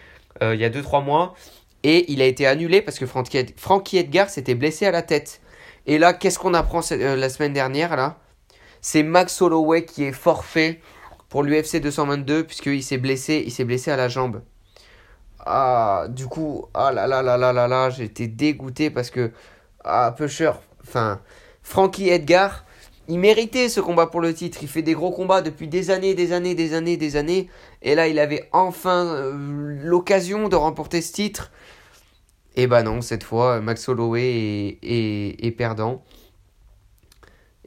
euh, 0.41 0.55
il 0.55 0.61
y 0.61 0.65
a 0.65 0.69
2-3 0.69 1.03
mois 1.03 1.35
et 1.83 2.11
il 2.11 2.21
a 2.21 2.25
été 2.25 2.45
annulé 2.45 2.81
parce 2.81 2.99
que 2.99 3.05
Frankie, 3.05 3.97
Edgar 3.97 4.29
s'était 4.29 4.55
blessé 4.55 4.85
à 4.85 4.91
la 4.91 5.01
tête. 5.01 5.41
Et 5.87 5.97
là, 5.97 6.13
qu'est-ce 6.13 6.37
qu'on 6.37 6.53
apprend 6.53 6.81
euh, 6.91 7.15
la 7.15 7.29
semaine 7.29 7.53
dernière 7.53 7.95
là? 7.95 8.17
C'est 8.81 9.03
Max 9.03 9.41
Holloway 9.41 9.85
qui 9.85 10.03
est 10.03 10.11
forfait 10.11 10.79
pour 11.29 11.43
l'UFC 11.43 11.77
222 11.81 12.45
puisqu'il 12.45 12.83
s'est 12.83 12.97
blessé, 12.97 13.43
il 13.45 13.51
s'est 13.51 13.65
blessé 13.65 13.91
à 13.91 13.95
la 13.95 14.07
jambe. 14.07 14.41
Ah, 15.45 16.05
du 16.09 16.27
coup, 16.27 16.65
ah 16.73 16.91
là 16.91 17.07
là 17.07 17.21
là 17.23 17.37
là 17.37 17.51
là 17.51 17.67
là, 17.67 17.89
j'étais 17.89 18.27
dégoûté 18.27 18.89
parce 18.91 19.09
que, 19.09 19.31
ah, 19.83 20.13
Pusher, 20.15 20.51
enfin, 20.83 21.19
Frankie 21.63 22.09
Edgar, 22.09 22.63
il 23.07 23.19
méritait 23.19 23.69
ce 23.69 23.79
combat 23.79 24.07
pour 24.07 24.21
le 24.21 24.33
titre. 24.33 24.59
Il 24.61 24.67
fait 24.67 24.81
des 24.81 24.93
gros 24.93 25.11
combats 25.11 25.41
depuis 25.41 25.67
des 25.67 25.89
années, 25.91 26.13
des 26.13 26.33
années, 26.33 26.55
des 26.55 26.73
années, 26.73 26.97
des 26.97 27.15
années. 27.15 27.49
Et 27.81 27.95
là, 27.95 28.07
il 28.07 28.19
avait 28.19 28.49
enfin 28.51 29.05
euh, 29.05 29.33
l'occasion 29.83 30.49
de 30.49 30.55
remporter 30.55 31.01
ce 31.01 31.11
titre. 31.13 31.51
Et 32.55 32.67
bah 32.67 32.83
non, 32.83 33.01
cette 33.01 33.23
fois, 33.23 33.61
Max 33.61 33.87
Holloway 33.87 34.77
est 34.81 35.51
perdant 35.57 36.03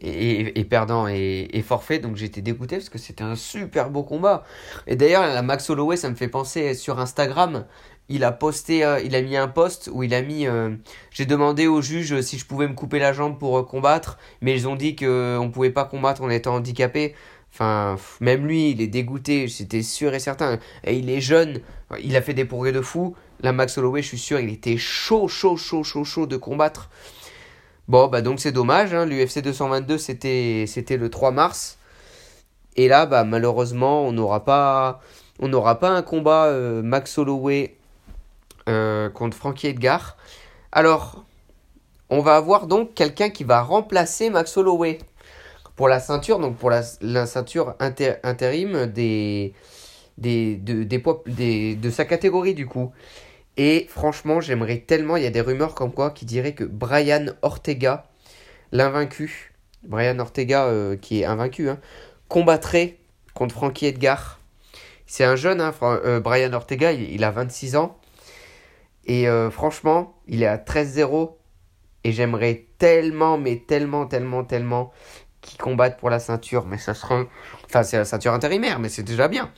et, 0.05 0.65
perdant 0.65 1.07
et, 1.09 1.65
forfait. 1.67 1.99
Donc 1.99 2.17
j'étais 2.17 2.43
dégoûté 2.43 2.77
parce 2.77 2.89
que 2.89 2.99
c'était 2.99 3.25
un 3.25 3.37
super 3.37 3.91
beau 3.91 4.03
combat. 4.03 4.45
Et 4.87 4.97
d'ailleurs, 4.97 5.43
Max 5.43 5.69
Holloway, 5.71 5.97
ça 5.97 6.11
me 6.11 6.15
fait 6.15 6.29
penser 6.29 6.75
sur 6.75 6.99
Instagram. 6.99 7.67
Il 8.11 8.23
a 8.23 8.33
posté, 8.33 8.85
euh, 8.85 9.01
il 9.01 9.15
a 9.17 9.23
mis 9.23 9.37
un 9.37 9.49
post 9.49 9.89
où 9.93 10.03
il 10.03 10.13
a 10.13 10.21
mis. 10.21 10.47
Euh, 10.47 10.71
j'ai 11.11 11.25
demandé 11.25 11.67
au 11.67 11.81
juge 11.81 12.21
si 12.21 12.39
je 12.39 12.45
pouvais 12.45 12.69
me 12.69 12.75
couper 12.75 12.99
la 12.99 13.15
jambe 13.15 13.39
pour 13.39 13.57
euh, 13.57 13.63
combattre, 13.63 14.19
mais 14.43 14.53
ils 14.53 14.69
ont 14.69 14.77
dit 14.77 14.95
qu'on 14.95 15.07
ne 15.07 15.51
pouvait 15.51 15.71
pas 15.71 15.85
combattre 15.85 16.23
en 16.23 16.29
étant 16.29 16.55
handicapé. 16.55 17.15
Enfin, 17.53 17.97
même 18.21 18.47
lui, 18.47 18.73
il 18.73 18.81
est 18.83 18.89
dégoûté, 18.89 19.49
c'était 19.49 19.83
sûr 19.83 20.13
et 20.13 20.19
certain. 20.19 20.59
Et 20.85 20.97
il 20.97 21.09
est 21.09 21.21
jeune, 21.21 21.61
il 22.03 22.17
a 22.17 22.21
fait 22.21 22.35
des 22.35 22.45
progrès 22.45 22.73
de 22.73 22.81
fou. 22.81 23.15
La 23.41 23.53
Max 23.53 23.79
Holloway, 23.79 24.03
je 24.03 24.09
suis 24.09 24.19
sûr, 24.19 24.41
il 24.41 24.51
était 24.51 24.77
chaud, 24.77 25.29
chaud, 25.29 25.57
chaud, 25.57 25.85
chaud, 25.85 26.05
chaud 26.05 26.27
de 26.27 26.37
combattre. 26.37 26.91
Bon, 27.89 28.09
bah 28.09 28.23
donc 28.23 28.41
c'est 28.41 28.53
dommage. 28.53 28.93
Hein. 28.93 29.07
L'UFC 29.07 29.41
222, 29.41 29.99
c'était, 29.99 30.97
le 30.97 31.09
3 31.09 31.31
mars. 31.31 31.79
Et 32.77 32.89
là, 32.89 33.07
bah 33.07 33.25
malheureusement, 33.25 34.03
on 34.07 34.13
n'aura 34.13 34.45
pas, 34.45 35.01
on 35.39 35.49
n'aura 35.49 35.79
pas 35.79 35.91
un 35.91 36.03
combat 36.03 36.47
euh, 36.47 36.83
Max 36.83 37.17
Holloway 37.19 37.77
euh, 38.69 39.09
contre 39.11 39.37
Frankie 39.37 39.69
Edgar. 39.69 40.17
Alors, 40.73 41.25
on 42.11 42.21
va 42.21 42.37
avoir 42.37 42.67
donc 42.67 42.95
quelqu'un 42.95 43.31
qui 43.31 43.45
va 43.45 43.63
remplacer 43.63 44.31
Max 44.31 44.57
Holloway 44.57 44.99
pour 45.77 45.89
la 45.89 46.01
ceinture, 46.01 46.39
donc 46.39 46.57
pour 46.57 46.71
la, 46.71 46.83
ceinture 47.27 47.75
intérim 47.81 48.87
des, 48.87 49.55
des, 50.19 50.57
de, 50.57 50.85
des, 50.85 51.75
de 51.75 51.91
sa 51.91 52.05
catégorie 52.05 52.55
du 52.55 52.67
coup. 52.67 52.93
Et 53.57 53.87
franchement, 53.89 54.41
j'aimerais 54.41 54.79
tellement, 54.79 55.17
il 55.17 55.23
y 55.23 55.27
a 55.27 55.31
des 55.31 55.41
rumeurs 55.41 55.75
comme 55.75 55.93
quoi 55.93 56.11
qui 56.11 56.25
diraient 56.25 56.55
que 56.55 56.65
Brian 56.65 57.27
Ortega, 57.43 58.07
l'invaincu, 58.73 59.55
Brian 59.85 60.19
Ortega 60.19 60.65
euh, 60.65 60.97
qui 60.97 61.21
est 61.21 61.25
invaincu, 61.25 61.69
hein, 61.69 61.79
combattrait 62.29 62.99
contre 63.35 63.55
Frankie 63.55 63.87
Edgar. 63.87 64.41
C'est 65.07 65.25
un 65.25 65.37
jeune, 65.37 65.61
hein, 65.61 65.73
euh, 65.83 66.21
Brian 66.21 66.53
Ortega, 66.53 66.93
il, 66.93 67.23
a 67.23 67.31
26 67.31 67.77
ans. 67.77 67.97
Et 69.07 69.29
euh, 69.29 69.51
franchement, 69.51 70.17
il 70.27 70.43
est 70.43 70.47
à 70.47 70.57
13-0. 70.57 71.33
Et 72.05 72.13
j'aimerais 72.13 72.67
tellement, 72.79 73.39
mais 73.39 73.65
tellement, 73.67 74.07
tellement, 74.07 74.45
tellement 74.45 74.93
qui 75.41 75.57
combattent 75.57 75.99
pour 75.99 76.11
la 76.11 76.19
ceinture, 76.19 76.67
mais 76.67 76.79
ça 76.79 76.95
serait. 76.95 77.27
Enfin, 77.67 77.83
c'est 77.83 77.97
la 77.97 78.05
ceinture 78.05 78.33
intérimaire, 78.33 78.79
mais 78.79 78.89
c'est 78.89 79.03
déjà 79.03 79.29
bien. 79.29 79.51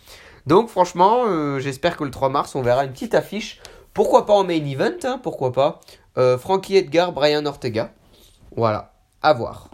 Donc, 0.46 0.68
franchement, 0.68 1.24
euh, 1.26 1.58
j'espère 1.58 1.96
que 1.96 2.04
le 2.04 2.10
3 2.10 2.28
mars, 2.28 2.54
on 2.54 2.62
verra 2.62 2.84
une 2.84 2.92
petite 2.92 3.14
affiche. 3.14 3.60
Pourquoi 3.94 4.26
pas 4.26 4.34
en 4.34 4.44
main 4.44 4.64
event, 4.64 4.92
hein, 5.04 5.20
pourquoi 5.22 5.52
pas. 5.52 5.80
Euh, 6.18 6.38
Frankie 6.38 6.76
Edgar, 6.76 7.12
Brian 7.12 7.46
Ortega. 7.46 7.92
Voilà, 8.54 8.92
à 9.22 9.32
voir. 9.32 9.70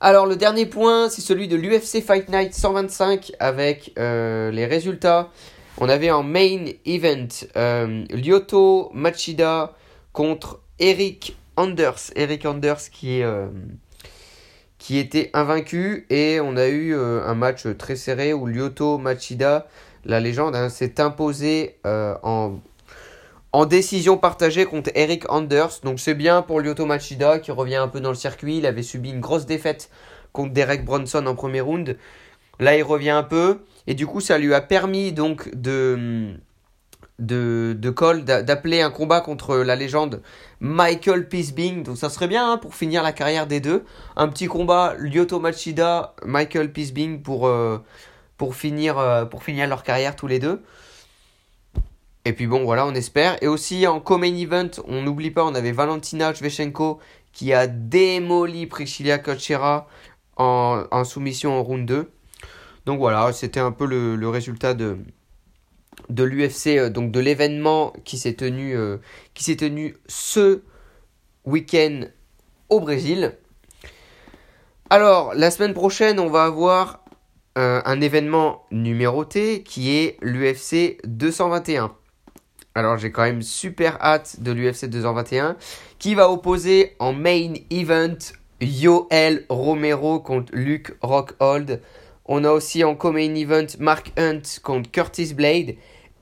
Alors, 0.00 0.26
le 0.26 0.36
dernier 0.36 0.66
point, 0.66 1.08
c'est 1.08 1.22
celui 1.22 1.48
de 1.48 1.56
l'UFC 1.56 2.02
Fight 2.02 2.28
Night 2.28 2.52
125 2.52 3.32
avec 3.38 3.92
les 3.96 4.66
résultats. 4.66 5.30
On 5.78 5.88
avait 5.88 6.10
en 6.10 6.22
main 6.22 6.66
event 6.86 7.28
Lyoto 8.10 8.90
Machida 8.94 9.74
contre 10.12 10.60
Eric 10.78 11.36
Anders. 11.56 12.10
Eric 12.14 12.46
Anders 12.46 12.90
qui 12.90 13.20
est 13.20 13.24
qui 14.84 14.98
était 14.98 15.30
invaincu 15.32 16.04
et 16.10 16.40
on 16.40 16.58
a 16.58 16.66
eu 16.66 16.94
euh, 16.94 17.26
un 17.26 17.34
match 17.34 17.66
très 17.78 17.96
serré 17.96 18.34
où 18.34 18.46
Lyoto 18.46 18.98
Machida, 18.98 19.66
la 20.04 20.20
légende, 20.20 20.54
hein, 20.54 20.68
s'est 20.68 21.00
imposé 21.00 21.76
euh, 21.86 22.14
en, 22.22 22.60
en 23.52 23.64
décision 23.64 24.18
partagée 24.18 24.66
contre 24.66 24.90
Eric 24.94 25.24
Anders. 25.32 25.80
Donc 25.84 26.00
c'est 26.00 26.12
bien 26.12 26.42
pour 26.42 26.60
Lyoto 26.60 26.84
Machida 26.84 27.38
qui 27.38 27.50
revient 27.50 27.76
un 27.76 27.88
peu 27.88 28.00
dans 28.00 28.10
le 28.10 28.14
circuit. 28.14 28.58
Il 28.58 28.66
avait 28.66 28.82
subi 28.82 29.08
une 29.08 29.20
grosse 29.20 29.46
défaite 29.46 29.88
contre 30.34 30.52
Derek 30.52 30.84
Bronson 30.84 31.24
en 31.24 31.34
premier 31.34 31.62
round. 31.62 31.96
Là 32.60 32.76
il 32.76 32.82
revient 32.82 33.08
un 33.08 33.22
peu 33.22 33.60
et 33.86 33.94
du 33.94 34.06
coup 34.06 34.20
ça 34.20 34.38
lui 34.38 34.54
a 34.54 34.60
permis 34.60 35.12
donc 35.12 35.54
de 35.54 36.36
de, 37.18 37.76
de 37.78 37.90
Cole 37.90 38.24
d'appeler 38.24 38.80
un 38.80 38.90
combat 38.90 39.20
contre 39.20 39.56
la 39.58 39.76
légende 39.76 40.22
Michael 40.60 41.28
Peacebing. 41.28 41.82
Donc 41.84 41.96
ça 41.96 42.10
serait 42.10 42.28
bien 42.28 42.52
hein, 42.52 42.58
pour 42.58 42.74
finir 42.74 43.02
la 43.02 43.12
carrière 43.12 43.46
des 43.46 43.60
deux. 43.60 43.84
Un 44.16 44.28
petit 44.28 44.46
combat 44.46 44.94
Lyoto 44.98 45.38
Machida, 45.38 46.14
Michael 46.24 46.72
Peacebing 46.72 47.22
pour, 47.22 47.46
euh, 47.46 47.78
pour, 48.36 48.54
finir, 48.56 48.98
euh, 48.98 49.24
pour 49.24 49.44
finir 49.44 49.68
leur 49.68 49.82
carrière 49.82 50.16
tous 50.16 50.26
les 50.26 50.38
deux. 50.38 50.62
Et 52.24 52.32
puis 52.32 52.46
bon, 52.46 52.64
voilà, 52.64 52.86
on 52.86 52.94
espère. 52.94 53.36
Et 53.42 53.48
aussi 53.48 53.86
en 53.86 54.00
co-main 54.00 54.34
event, 54.34 54.70
on 54.88 55.02
n'oublie 55.02 55.30
pas, 55.30 55.44
on 55.44 55.54
avait 55.54 55.72
Valentina 55.72 56.32
Shvechenko 56.32 56.98
qui 57.32 57.52
a 57.52 57.66
démoli 57.66 58.66
Priscilla 58.66 59.18
Kochera 59.18 59.88
en, 60.36 60.84
en 60.90 61.04
soumission 61.04 61.58
en 61.58 61.62
round 61.62 61.86
2. 61.86 62.10
Donc 62.86 62.98
voilà, 62.98 63.32
c'était 63.32 63.60
un 63.60 63.72
peu 63.72 63.86
le 63.86 64.28
résultat 64.28 64.74
de, 66.08 66.24
l'UFC, 66.24 66.78
euh, 66.78 66.90
donc 66.90 67.10
de 67.10 67.20
l'événement 67.20 67.92
qui 68.04 68.18
s'est 68.18 68.34
tenu, 68.34 68.76
euh, 68.76 68.98
qui 69.34 69.44
s'est 69.44 69.56
tenu 69.56 69.96
ce 70.06 70.62
week-end 71.44 72.02
au 72.68 72.80
Brésil. 72.80 73.36
Alors, 74.90 75.34
la 75.34 75.50
semaine 75.50 75.74
prochaine, 75.74 76.20
on 76.20 76.28
va 76.28 76.44
avoir 76.44 77.04
euh, 77.58 77.80
un 77.84 78.00
événement 78.00 78.64
numéroté 78.70 79.62
qui 79.62 79.96
est 79.96 80.18
l'UFC 80.22 80.98
221. 81.04 81.94
Alors, 82.74 82.98
j'ai 82.98 83.10
quand 83.10 83.22
même 83.22 83.42
super 83.42 83.96
hâte 84.02 84.40
de 84.40 84.52
l'UFC 84.52 84.86
221 84.86 85.56
qui 85.98 86.14
va 86.14 86.30
opposer 86.30 86.96
en 86.98 87.12
main 87.12 87.54
event 87.70 88.18
Yoel 88.60 89.44
Romero 89.48 90.20
contre 90.20 90.52
Luke 90.54 90.92
Rockhold. 91.00 91.80
On 92.26 92.44
a 92.44 92.50
aussi 92.50 92.84
en 92.84 92.94
co-main 92.94 93.34
event 93.34 93.66
Mark 93.78 94.12
Hunt 94.16 94.42
contre 94.62 94.90
Curtis 94.90 95.34
Blade. 95.34 95.74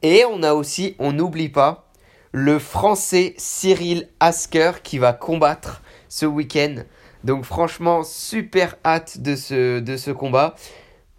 Et 0.02 0.24
on 0.24 0.42
a 0.42 0.52
aussi, 0.52 0.96
on 0.98 1.12
n'oublie 1.12 1.48
pas, 1.48 1.88
le 2.32 2.58
français 2.58 3.34
Cyril 3.36 4.08
Asker 4.18 4.72
qui 4.82 4.98
va 4.98 5.12
combattre 5.12 5.82
ce 6.08 6.26
week-end. 6.26 6.82
Donc 7.22 7.44
franchement, 7.44 8.02
super 8.02 8.76
hâte 8.84 9.20
de 9.20 9.36
ce, 9.36 10.10
combat. 10.10 10.56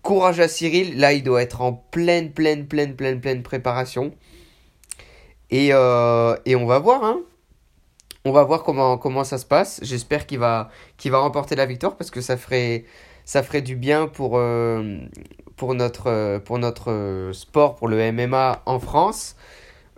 Courage 0.01 0.41
à 0.41 0.49
Cyril, 0.49 0.99
là 0.99 1.13
il 1.13 1.23
doit 1.23 1.41
être 1.41 1.61
en 1.61 1.71
pleine, 1.71 2.33
pleine, 2.33 2.67
pleine, 2.67 2.95
pleine, 2.95 3.21
pleine 3.21 3.41
préparation. 3.41 4.11
Et, 5.49 5.69
euh, 5.71 6.35
on 6.45 6.65
va 6.65 6.79
voir, 6.79 7.05
hein. 7.05 7.21
On 8.25 8.31
va 8.31 8.43
voir 8.43 8.63
comment, 8.63 9.23
ça 9.23 9.37
se 9.37 9.45
passe. 9.45 9.79
J'espère 9.81 10.25
qu'il 10.25 10.39
va 10.39 10.69
remporter 11.13 11.55
la 11.55 11.65
victoire 11.65 11.95
parce 11.95 12.11
que 12.11 12.21
ça 12.21 12.35
ferait, 12.35 12.85
ça 13.25 13.43
ferait 13.43 13.61
du 13.61 13.75
bien 13.75 14.07
pour, 14.07 14.37
euh, 14.37 14.97
notre, 15.61 16.39
pour 16.39 16.59
notre 16.59 17.29
sport, 17.33 17.75
pour 17.75 17.87
le 17.87 18.11
MMA 18.11 18.61
en 18.65 18.79
France. 18.79 19.35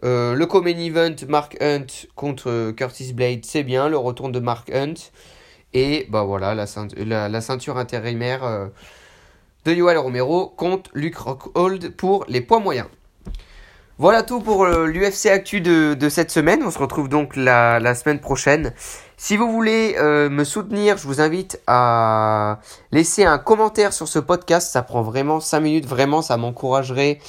Euh, 0.04 0.36
le 0.36 0.46
Common 0.46 0.78
Event, 0.78 1.16
Mark 1.28 1.58
Hunt 1.62 1.88
contre 2.16 2.72
Curtis 2.72 3.14
Blade, 3.14 3.44
c'est 3.44 3.64
bien. 3.64 3.90
Le 3.90 3.98
retour 3.98 4.30
de 4.30 4.40
Mark 4.40 4.70
Hunt. 4.72 4.94
Et 5.74 6.06
bah 6.10 6.24
voilà, 6.24 6.56
la, 6.56 6.68
ceinture, 6.68 7.06
la, 7.06 7.80
intérimaire 7.80 8.44
euh, 8.44 8.68
de 9.66 9.74
Yoel 9.74 9.98
Romero 9.98 10.48
contre 10.48 10.90
Luke 10.94 11.18
Rockhold 11.18 11.96
pour 11.96 12.26
les 12.28 12.42
poids 12.42 12.60
moyens. 12.60 12.88
Voilà 13.98 14.24
tout 14.24 14.42
pour 14.42 14.66
l'UFC 14.66 15.28
Actu 15.28 15.62
de, 15.62 16.10
cette 16.10 16.30
semaine. 16.30 16.62
On 16.66 16.70
se 16.70 16.80
retrouve 16.80 17.08
donc 17.08 17.38
la, 17.38 17.96
semaine 17.96 18.20
prochaine. 18.20 18.74
Si 19.16 19.38
vous 19.38 19.50
voulez 19.50 19.96
euh, 19.98 20.30
me 20.30 20.44
soutenir, 20.44 20.98
je 20.98 21.08
vous 21.08 21.22
invite 21.22 21.62
à 21.66 22.60
laisser 22.92 23.24
un 23.24 23.38
commentaire 23.38 23.94
sur 23.94 24.10
ce 24.10 24.20
podcast. 24.20 24.70
Ça 24.70 24.82
prend 24.82 25.02
vraiment 25.02 25.40
5 25.40 25.62
minutes. 25.62 25.86
Vraiment, 25.86 26.22
ça 26.22 26.36
m'encouragerait 26.36 27.20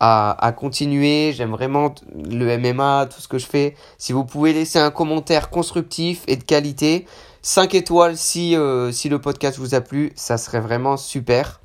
à, 0.00 0.52
continuer. 0.56 1.32
J'aime 1.32 1.52
vraiment 1.52 1.94
le 2.12 2.58
MMA, 2.58 3.06
tout 3.06 3.20
ce 3.20 3.28
que 3.28 3.38
je 3.38 3.46
fais. 3.46 3.76
Si 3.96 4.12
vous 4.12 4.24
pouvez 4.24 4.52
laisser 4.52 4.80
un 4.80 4.90
commentaire 4.90 5.48
constructif 5.48 6.24
et 6.26 6.34
de 6.34 6.42
qualité, 6.42 7.06
5 7.42 7.72
étoiles 7.76 8.16
si, 8.16 8.56
euh, 8.56 8.90
si 8.90 9.08
le 9.08 9.20
podcast 9.20 9.58
vous 9.58 9.76
a 9.76 9.80
plu, 9.80 10.10
ça 10.16 10.38
serait 10.38 10.60
vraiment 10.60 10.96
super. 10.96 11.60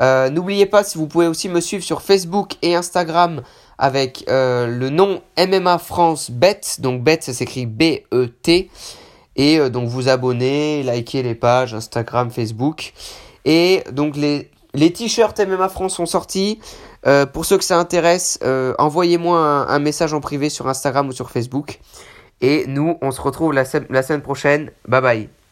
Euh, 0.00 0.28
N'oubliez 0.30 0.66
pas, 0.66 0.84
si 0.84 0.98
vous 0.98 1.06
pouvez 1.06 1.26
aussi 1.26 1.48
me 1.48 1.60
suivre 1.60 1.84
sur 1.84 2.02
Facebook 2.02 2.54
et 2.62 2.74
Instagram 2.74 3.42
avec 3.78 4.24
euh, 4.28 4.66
le 4.66 4.90
nom 4.90 5.22
MMA 5.38 5.78
France 5.78 6.30
Bet. 6.30 6.60
Donc 6.78 7.02
Bet, 7.02 7.20
ça 7.20 7.32
s'écrit 7.32 7.66
B-E-T. 7.66 8.70
Et 9.36 9.58
euh, 9.58 9.68
donc 9.68 9.88
vous 9.88 10.08
abonner, 10.08 10.82
liker 10.82 11.22
les 11.22 11.34
pages 11.34 11.74
Instagram, 11.74 12.30
Facebook. 12.30 12.92
Et 13.44 13.82
donc 13.92 14.16
les, 14.16 14.50
les 14.74 14.92
t-shirts 14.92 15.38
MMA 15.40 15.68
France 15.68 15.94
sont 15.96 16.06
sortis. 16.06 16.60
Euh, 17.06 17.26
pour 17.26 17.44
ceux 17.44 17.58
que 17.58 17.64
ça 17.64 17.78
intéresse, 17.78 18.38
envoyez-moi 18.78 19.38
un, 19.38 19.78
message 19.78 20.14
en 20.14 20.20
privé 20.20 20.48
sur 20.48 20.68
Instagram 20.68 21.08
ou 21.08 21.12
sur 21.12 21.30
Facebook. 21.30 21.80
Et 22.40 22.64
nous, 22.66 22.98
on 23.02 23.10
se 23.10 23.20
retrouve 23.20 23.52
la 23.52 23.64
semaine 23.64 24.22
prochaine. 24.22 24.70
Bye 24.88 25.00
bye. 25.02 25.43